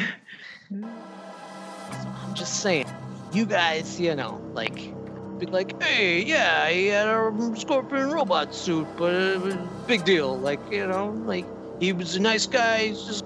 So 0.71 2.07
I'm 2.07 2.35
just 2.35 2.61
saying, 2.61 2.87
you 3.33 3.47
guys, 3.47 3.99
you 3.99 4.15
know, 4.15 4.39
like 4.53 4.93
be 5.39 5.47
like, 5.47 5.81
hey, 5.83 6.23
yeah, 6.23 6.69
he 6.69 6.89
had 6.89 7.07
a 7.07 7.53
scorpion 7.57 8.11
robot 8.11 8.55
suit, 8.55 8.87
but 8.97 9.15
it 9.15 9.41
was 9.41 9.55
a 9.55 9.69
big 9.87 10.05
deal. 10.05 10.37
Like, 10.37 10.61
you 10.71 10.87
know, 10.87 11.11
like 11.25 11.47
he 11.81 11.93
was 11.93 12.17
a 12.17 12.21
nice 12.21 12.47
guy. 12.47 12.89
He's 12.89 13.03
just 13.05 13.25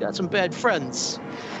got 0.00 0.16
some 0.16 0.26
bad 0.26 0.54
friends. 0.54 1.20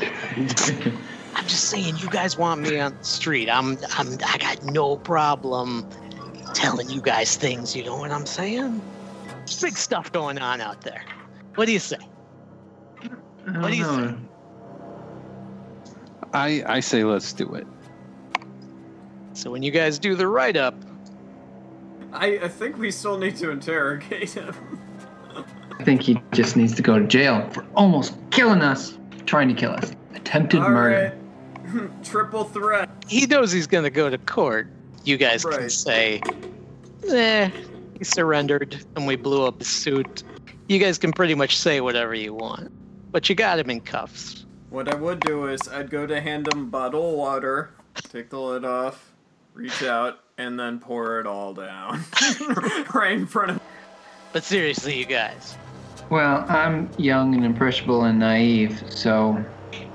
I'm 1.34 1.46
just 1.46 1.64
saying, 1.70 1.96
you 1.98 2.08
guys 2.08 2.36
want 2.36 2.60
me 2.62 2.80
on 2.80 2.96
the 2.96 3.04
street. 3.04 3.48
I'm, 3.48 3.78
I'm, 3.96 4.18
I 4.26 4.38
got 4.38 4.64
no 4.64 4.96
problem 4.96 5.88
telling 6.54 6.90
you 6.90 7.00
guys 7.00 7.36
things. 7.36 7.76
You 7.76 7.84
know 7.84 7.96
what 7.96 8.10
I'm 8.10 8.26
saying? 8.26 8.82
Big 9.60 9.76
stuff 9.76 10.10
going 10.12 10.38
on 10.38 10.60
out 10.60 10.80
there. 10.80 11.04
What 11.54 11.66
do 11.66 11.72
you 11.72 11.78
say? 11.78 11.98
What 13.44 13.70
do 13.70 13.76
you 13.76 13.84
don't 13.84 14.00
know. 14.00 14.06
think? 14.08 14.28
I 16.32 16.62
I 16.66 16.80
say 16.80 17.02
let's 17.04 17.32
do 17.32 17.54
it. 17.54 17.66
So 19.32 19.50
when 19.50 19.62
you 19.62 19.70
guys 19.70 19.98
do 19.98 20.14
the 20.14 20.28
write 20.28 20.56
up, 20.56 20.74
I, 22.12 22.38
I 22.38 22.48
think 22.48 22.78
we 22.78 22.90
still 22.90 23.18
need 23.18 23.36
to 23.36 23.50
interrogate 23.50 24.30
him. 24.30 24.54
I 25.78 25.84
think 25.84 26.02
he 26.02 26.20
just 26.32 26.56
needs 26.56 26.74
to 26.74 26.82
go 26.82 26.98
to 26.98 27.06
jail 27.06 27.48
for 27.50 27.64
almost 27.74 28.14
killing 28.40 28.62
us, 28.62 28.96
trying 29.26 29.48
to 29.48 29.54
kill 29.54 29.72
us. 29.72 29.92
Attempted 30.14 30.60
murder. 30.60 31.14
Alright. 31.68 32.02
Triple 32.04 32.44
threat. 32.44 32.88
he 33.06 33.26
knows 33.26 33.52
he's 33.52 33.66
going 33.66 33.84
to 33.84 33.90
go 33.90 34.08
to 34.08 34.16
court. 34.16 34.66
You 35.04 35.18
guys 35.18 35.44
can 35.44 35.68
say, 35.68 36.22
eh, 37.06 37.50
he 37.98 38.04
surrendered 38.04 38.82
and 38.96 39.06
we 39.06 39.16
blew 39.16 39.44
up 39.44 39.58
his 39.58 39.68
suit. 39.68 40.24
You 40.68 40.78
guys 40.78 40.96
can 40.96 41.12
pretty 41.12 41.34
much 41.34 41.58
say 41.58 41.82
whatever 41.82 42.14
you 42.14 42.32
want, 42.32 42.72
but 43.12 43.28
you 43.28 43.34
got 43.34 43.58
him 43.58 43.68
in 43.68 43.82
cuffs. 43.82 44.46
What 44.70 44.88
I 44.88 44.94
would 44.94 45.20
do 45.20 45.48
is 45.48 45.60
I'd 45.68 45.90
go 45.90 46.06
to 46.06 46.18
hand 46.18 46.48
him 46.50 46.62
a 46.62 46.66
bottle 46.66 47.10
of 47.10 47.16
water, 47.16 47.72
take 47.94 48.30
the 48.30 48.40
lid 48.40 48.64
off, 48.64 49.12
reach 49.52 49.82
out, 49.82 50.20
and 50.38 50.58
then 50.58 50.78
pour 50.78 51.20
it 51.20 51.26
all 51.26 51.52
down. 51.52 52.04
right 52.94 53.12
in 53.12 53.26
front 53.26 53.50
of 53.50 53.60
But 54.32 54.44
seriously, 54.44 54.96
you 54.96 55.04
guys, 55.04 55.56
Well, 56.10 56.44
I'm 56.48 56.90
young 56.98 57.34
and 57.34 57.44
impressionable 57.44 58.04
and 58.04 58.18
naive, 58.18 58.82
so 58.88 59.42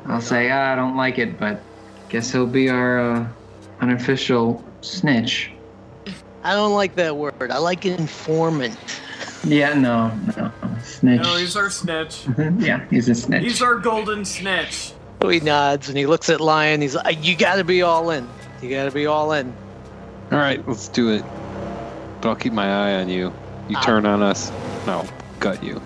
I'll 0.08 0.22
say 0.22 0.50
ah, 0.50 0.72
I 0.72 0.76
don't 0.76 0.96
like 0.96 1.18
it, 1.20 1.38
but 1.38 1.62
guess 2.10 2.32
he'll 2.32 2.48
be 2.48 2.70
our 2.70 3.00
uh, 3.00 3.28
unofficial 3.82 4.64
snitch. 4.82 5.52
I 6.44 6.54
don't 6.54 6.74
like 6.74 6.96
that 6.96 7.18
word. 7.18 7.52
I 7.52 7.58
like 7.58 7.86
informant. 7.86 8.78
Yeah, 9.44 9.74
no, 9.74 10.10
no, 10.38 10.52
snitch. 10.84 11.22
No, 11.22 11.36
he's 11.36 11.56
our 11.58 11.70
snitch. 11.70 12.26
yeah, 12.60 12.86
he's 12.90 13.10
a 13.10 13.16
snitch. 13.16 13.44
He's 13.44 13.62
our 13.62 13.76
golden 13.76 14.24
snitch. 14.24 14.94
So 15.22 15.30
he 15.30 15.40
nods 15.42 15.90
and 15.90 15.98
he 15.98 16.06
looks 16.06 16.30
at 16.30 16.40
Lion. 16.40 16.82
He's 16.82 16.96
like, 16.96 17.24
"You 17.26 17.36
got 17.36 17.56
to 17.56 17.64
be 17.64 17.82
all 17.82 18.10
in. 18.12 18.28
You 18.62 18.70
got 18.70 18.86
to 18.86 18.92
be 18.92 19.06
all 19.06 19.34
in." 19.34 19.54
All 20.32 20.38
right, 20.38 20.66
let's 20.68 20.88
do 20.88 21.10
it. 21.12 21.24
But 22.22 22.30
I'll 22.30 22.36
keep 22.36 22.54
my 22.54 22.68
eye 22.68 23.02
on 23.02 23.10
you. 23.10 23.34
You 23.68 23.76
Ah. 23.78 23.82
turn 23.82 24.06
on 24.06 24.22
us, 24.24 24.52
no, 24.86 25.06
gut 25.40 25.64
you. 25.64 25.82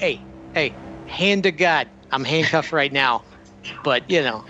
Hey, 0.00 0.18
hey, 0.54 0.74
hand 1.04 1.42
to 1.42 1.52
God. 1.52 1.86
I'm 2.10 2.24
handcuffed 2.24 2.72
right 2.72 2.90
now, 2.90 3.22
but 3.84 4.10
you 4.10 4.22
know, 4.22 4.42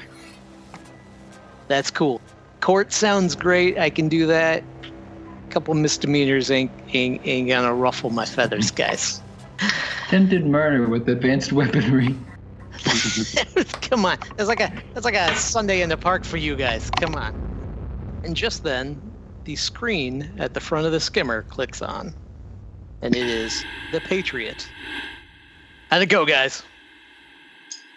that's 1.66 1.90
cool. 1.90 2.20
Court 2.60 2.92
sounds 2.92 3.34
great. 3.34 3.76
I 3.76 3.90
can 3.90 4.08
do 4.08 4.28
that. 4.28 4.62
A 4.84 5.52
couple 5.52 5.74
misdemeanors 5.74 6.52
ain't, 6.52 6.70
ain't 6.92 7.20
ain't 7.24 7.48
gonna 7.48 7.74
ruffle 7.74 8.10
my 8.10 8.24
feathers, 8.24 8.70
guys. 8.70 9.20
Attempted 10.06 10.46
murder 10.46 10.88
with 10.88 11.08
advanced 11.08 11.52
weaponry. 11.52 12.14
Come 13.82 14.06
on, 14.06 14.18
it's 14.38 14.46
like 14.46 14.60
a 14.60 14.72
it's 14.94 15.04
like 15.04 15.16
a 15.16 15.34
Sunday 15.34 15.82
in 15.82 15.88
the 15.88 15.96
park 15.96 16.24
for 16.24 16.36
you 16.36 16.54
guys. 16.54 16.88
Come 16.90 17.16
on. 17.16 17.34
And 18.22 18.36
just 18.36 18.62
then, 18.62 19.16
the 19.46 19.56
screen 19.56 20.32
at 20.38 20.54
the 20.54 20.60
front 20.60 20.86
of 20.86 20.92
the 20.92 21.00
skimmer 21.00 21.42
clicks 21.42 21.82
on, 21.82 22.14
and 23.02 23.16
it 23.16 23.26
is 23.26 23.66
the 23.90 24.00
Patriot. 24.00 24.70
How'd 25.90 26.02
it 26.02 26.06
go, 26.06 26.24
guys? 26.24 26.62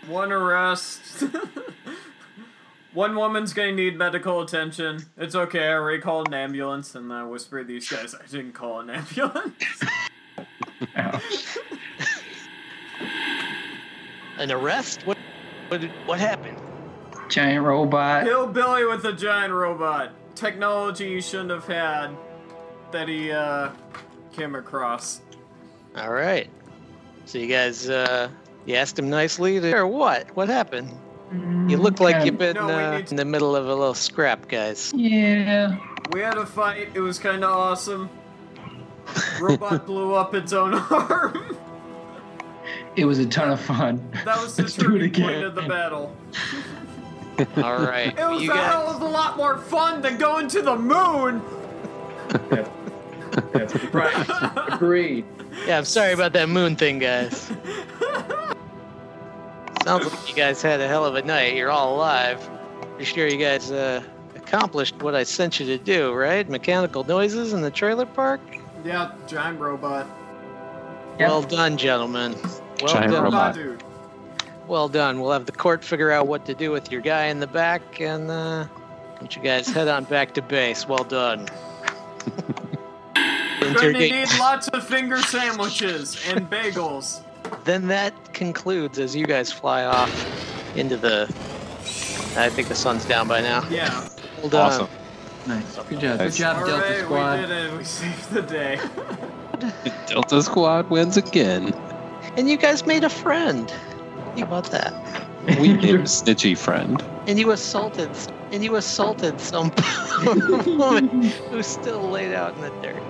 One 0.08 0.32
arrest. 0.32 1.24
One 2.94 3.16
woman's 3.16 3.54
gonna 3.54 3.72
need 3.72 3.98
medical 3.98 4.42
attention. 4.42 5.06
It's 5.18 5.34
okay, 5.34 5.68
I 5.68 5.74
already 5.74 6.00
called 6.00 6.28
an 6.28 6.34
ambulance, 6.36 6.94
and 6.94 7.12
I 7.12 7.24
whispered 7.24 7.68
these 7.68 7.88
guys 7.88 8.14
I 8.14 8.26
didn't 8.28 8.54
call 8.54 8.82
an 8.82 8.90
ambulance. 8.90 9.54
An 14.38 14.52
arrest? 14.52 15.06
What? 15.06 15.18
What? 15.70 15.84
What 16.06 16.20
happened? 16.20 16.58
Giant 17.30 17.64
robot. 17.64 18.26
Hillbilly 18.26 18.86
with 18.86 19.06
a 19.06 19.14
giant 19.14 19.54
robot. 19.54 20.12
Technology 20.36 21.10
you 21.10 21.22
shouldn't 21.22 21.52
have 21.52 21.66
had 21.66 22.10
that 22.92 23.08
he 23.08 23.32
uh 23.32 23.70
came 24.34 24.56
across. 24.56 25.22
All 25.96 26.12
right. 26.12 26.50
So 27.26 27.38
you 27.38 27.48
guys, 27.48 27.90
uh, 27.90 28.30
you 28.66 28.76
asked 28.76 28.98
him 29.00 29.10
nicely, 29.10 29.60
to, 29.60 29.74
or 29.76 29.88
what? 29.88 30.36
What 30.36 30.50
happened? 30.50 30.92
You 31.70 31.78
look 31.78 32.00
like 32.00 32.26
you've 32.26 32.38
been 32.38 32.56
No, 32.56 32.68
we 32.68 32.74
uh, 32.74 32.98
need 32.98 33.08
to- 33.08 33.14
in 33.14 33.18
the 33.18 33.26
middle 33.26 33.56
of 33.56 33.66
a 33.68 33.74
little 33.74 33.96
scrap, 33.96 34.48
guys. 34.48 34.92
Yeah. 34.96 35.78
We 36.12 36.20
had 36.20 36.38
a 36.38 36.46
fight, 36.46 36.90
it 36.94 37.00
was 37.00 37.18
kinda 37.18 37.48
awesome. 37.48 38.10
Robot 39.42 39.86
blew 39.88 40.14
up 40.14 40.36
its 40.36 40.54
own 40.54 40.76
arm. 40.76 41.58
It 42.96 43.06
was 43.06 43.18
a 43.18 43.26
ton 43.26 43.50
of 43.50 43.60
fun. 43.60 44.08
That 44.26 44.38
was 44.42 44.56
the 44.58 44.64
Let's 44.64 44.76
do 44.76 44.86
it 44.96 45.00
turning 45.00 45.12
point 45.14 45.26
again. 45.38 45.44
of 45.46 45.56
the 45.56 45.62
battle. 45.64 46.16
All 47.58 47.78
right. 47.84 48.16
It 48.18 48.30
was 48.30 48.44
you 48.44 48.52
a 48.52 48.54
guys, 48.54 48.72
hell 48.72 48.88
of 48.90 49.02
a 49.02 49.06
lot 49.06 49.36
more 49.38 49.58
fun 49.58 50.02
than 50.04 50.18
going 50.20 50.48
to 50.50 50.62
the 50.62 50.76
moon. 50.76 51.42
That's 53.54 53.76
right. 53.94 54.52
Agreed. 54.74 55.26
yeah, 55.68 55.78
I'm 55.78 55.86
sorry 55.86 56.14
about 56.14 56.34
that 56.34 56.50
moon 56.50 56.76
thing, 56.76 57.00
guys. 57.00 57.52
Sounds 59.84 60.06
like 60.10 60.30
you 60.30 60.36
guys 60.36 60.62
had 60.62 60.80
a 60.80 60.88
hell 60.88 61.06
of 61.06 61.16
a 61.16 61.22
night. 61.22 61.56
You're 61.56 61.70
all 61.72 61.96
alive. 61.96 62.40
Pretty 62.96 63.06
sure 63.06 63.28
you 63.28 63.38
guys 63.38 63.70
uh, 63.72 64.02
accomplished 64.36 64.96
what 65.02 65.14
I 65.14 65.24
sent 65.24 65.60
you 65.60 65.66
to 65.66 65.78
do, 65.78 66.14
right? 66.14 66.48
Mechanical 66.48 67.04
noises 67.04 67.52
in 67.54 67.62
the 67.62 67.72
trailer 67.72 68.06
park. 68.06 68.40
Yeah, 68.86 69.12
giant 69.28 69.60
robot. 69.60 70.08
Yep. 71.20 71.30
Well 71.30 71.42
done, 71.42 71.78
gentlemen. 71.78 72.34
Well 72.82 72.94
Giant 72.94 73.12
done. 73.12 73.24
robot. 73.24 73.56
dude. 73.56 73.84
Well 74.68 74.88
done. 74.88 75.20
We'll 75.20 75.32
have 75.34 75.46
the 75.46 75.52
court 75.52 75.84
figure 75.84 76.12
out 76.12 76.28
what 76.28 76.46
to 76.46 76.54
do 76.54 76.72
with 76.72 76.90
your 76.92 77.02
guy 77.02 77.26
in 77.26 77.40
the 77.42 77.48
back, 77.48 78.00
and 78.00 78.32
uh, 78.32 78.66
let 79.22 79.36
you 79.36 79.42
guys 79.42 79.68
head 79.68 79.90
on 79.90 80.06
back 80.06 80.34
to 80.36 80.42
base. 80.42 80.88
Well 80.88 81.04
done. 81.04 81.48
We're 83.76 83.92
gonna 83.94 84.00
need 84.00 84.28
lots 84.40 84.68
of 84.70 84.86
finger 84.86 85.18
sandwiches 85.22 86.18
and 86.28 86.50
bagels. 86.50 87.22
Then 87.66 87.88
that 87.88 88.34
concludes 88.34 89.00
as 89.00 89.16
you 89.16 89.26
guys 89.26 89.52
fly 89.52 89.86
off 89.86 90.12
into 90.78 90.98
the. 90.98 91.24
I 92.36 92.50
think 92.50 92.68
the 92.68 92.76
sun's 92.76 93.06
down 93.06 93.28
by 93.28 93.42
now. 93.42 93.68
Yeah. 93.70 94.08
Well 94.40 94.50
done. 94.50 94.72
Awesome. 94.72 94.88
Nice. 95.46 95.76
Good 95.90 96.00
job. 96.00 96.20
Good 96.20 96.34
job, 96.34 96.58
All 96.58 96.66
Delta 96.66 96.90
right, 96.90 97.02
Squad. 97.04 97.40
we 97.42 97.46
did 97.48 97.52
it. 97.74 97.78
We 97.78 97.84
saved 97.84 98.30
the 98.32 98.42
day. 98.42 98.80
Delta 100.08 100.42
Squad 100.42 100.90
wins 100.90 101.18
again. 101.18 101.74
And 102.38 102.50
you 102.50 102.58
guys 102.58 102.86
made 102.86 103.04
a 103.04 103.10
friend. 103.10 103.70
How 104.38 104.44
about 104.44 104.72
that? 104.72 104.94
We 105.60 105.74
made 105.74 105.96
a 105.96 106.00
snitchy 106.04 106.58
friend. 106.58 107.04
And 107.28 107.38
you 107.38 107.52
assaulted. 107.52 108.10
And 108.52 108.64
you 108.64 108.76
assaulted 108.78 109.40
some 109.42 109.72
woman 110.78 111.24
who's 111.50 111.68
still 111.68 112.10
laid 112.10 112.34
out 112.34 112.56
in 112.56 112.62
the 112.62 112.70
dirt. 112.82 113.04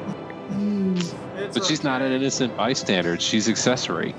It's 0.51 1.57
But 1.57 1.65
she's 1.65 1.83
not 1.83 2.01
an 2.01 2.11
innocent 2.11 2.55
bystander. 2.57 3.19
She's 3.19 3.49
accessory. 3.49 4.13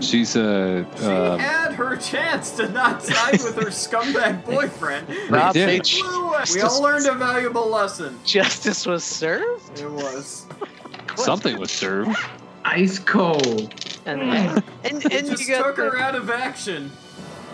She's 0.00 0.36
a. 0.36 0.86
She 0.96 1.04
Um, 1.04 1.38
had 1.40 1.72
her 1.72 1.96
chance 1.96 2.52
to 2.52 2.68
not 2.68 3.02
side 3.02 3.32
with 3.42 3.56
her 3.56 3.70
scumbag 3.70 4.44
boyfriend. 4.46 5.08
Rob 5.28 5.54
did. 5.54 5.68
H. 5.68 6.00
Blew 6.00 6.34
it. 6.34 6.50
We 6.54 6.60
all 6.60 6.80
learned 6.80 7.06
a 7.06 7.14
valuable 7.14 7.68
lesson. 7.68 8.18
Justice 8.24 8.86
was 8.86 9.02
served. 9.02 9.80
It 9.80 9.90
was. 9.90 10.46
something 11.16 11.58
was 11.58 11.70
served. 11.72 12.16
Ice 12.64 12.98
cold. 13.00 13.74
And 14.06 14.20
and, 14.22 14.62
and 14.84 15.04
It 15.06 15.24
you 15.24 15.30
just 15.32 15.48
got 15.48 15.64
took 15.64 15.76
the, 15.76 15.82
her 15.90 15.98
out 15.98 16.14
of 16.14 16.30
action. 16.30 16.90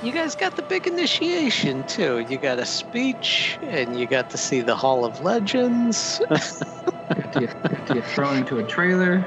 You 0.03 0.13
guys 0.13 0.35
got 0.35 0.57
the 0.57 0.63
big 0.63 0.87
initiation 0.87 1.85
too. 1.87 2.25
You 2.29 2.39
got 2.39 2.59
a 2.59 2.67
speech, 2.67 3.59
and 3.63 3.99
you 3.99 4.07
got 4.07 4.31
to 4.31 4.39
see 4.39 4.61
the 4.61 4.77
Hall 4.77 5.05
of 5.05 5.21
Legends. 5.21 6.21
Got 6.29 7.33
to 7.33 7.41
get, 7.41 7.63
got 7.63 7.87
to 7.87 8.03
thrown 8.03 8.37
into 8.39 8.59
a 8.59 8.65
trailer. 8.65 9.21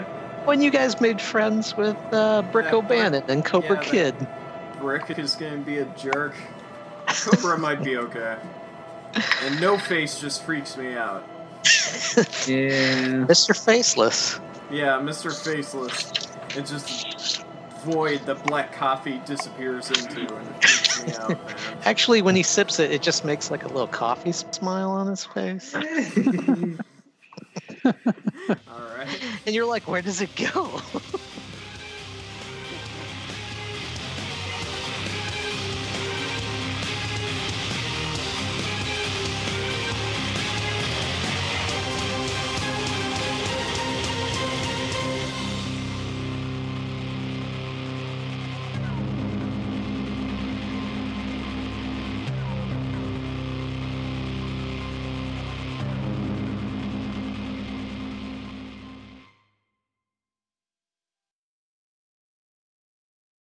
when 0.45 0.61
you 0.61 0.69
guys 0.71 1.01
made 1.01 1.19
friends 1.19 1.75
with 1.75 1.97
uh, 2.11 2.41
Brick 2.51 2.65
That 2.65 2.75
O'Bannon 2.75 3.23
and 3.27 3.43
Cobra 3.43 3.77
yeah, 3.77 3.91
Kid. 3.91 4.27
Brick 4.79 5.17
is 5.17 5.35
gonna 5.35 5.57
be 5.57 5.79
a 5.79 5.85
jerk. 5.85 6.35
Cobra 7.07 7.57
might 7.57 7.83
be 7.83 7.97
okay. 7.97 8.37
And 9.43 9.59
No 9.59 9.77
Face 9.77 10.19
just 10.19 10.43
freaks 10.43 10.77
me 10.77 10.95
out. 10.95 11.27
Yeah. 12.47 13.25
Mr. 13.27 13.57
Faceless. 13.65 14.39
Yeah, 14.69 14.99
Mr. 14.99 15.35
Faceless. 15.35 16.11
It 16.55 16.65
just 16.65 17.43
void 17.83 18.25
that 18.25 18.43
black 18.45 18.73
coffee 18.73 19.21
disappears 19.25 19.89
into, 19.89 20.21
and 20.21 20.47
it 20.47 20.67
freaks 20.67 21.05
me 21.05 21.13
out, 21.13 21.29
man. 21.29 21.77
Actually, 21.83 22.21
when 22.21 22.35
he 22.35 22.43
sips 22.43 22.79
it, 22.79 22.91
it 22.91 23.01
just 23.01 23.25
makes 23.25 23.51
like 23.51 23.63
a 23.63 23.67
little 23.67 23.87
coffee 23.87 24.31
smile 24.31 24.91
on 24.91 25.07
his 25.07 25.25
face. 25.25 25.75
All 27.85 27.93
right. 28.97 29.07
And 29.45 29.55
you're 29.55 29.65
like, 29.65 29.87
where 29.87 30.01
does 30.01 30.21
it 30.21 30.29
go? 30.35 30.81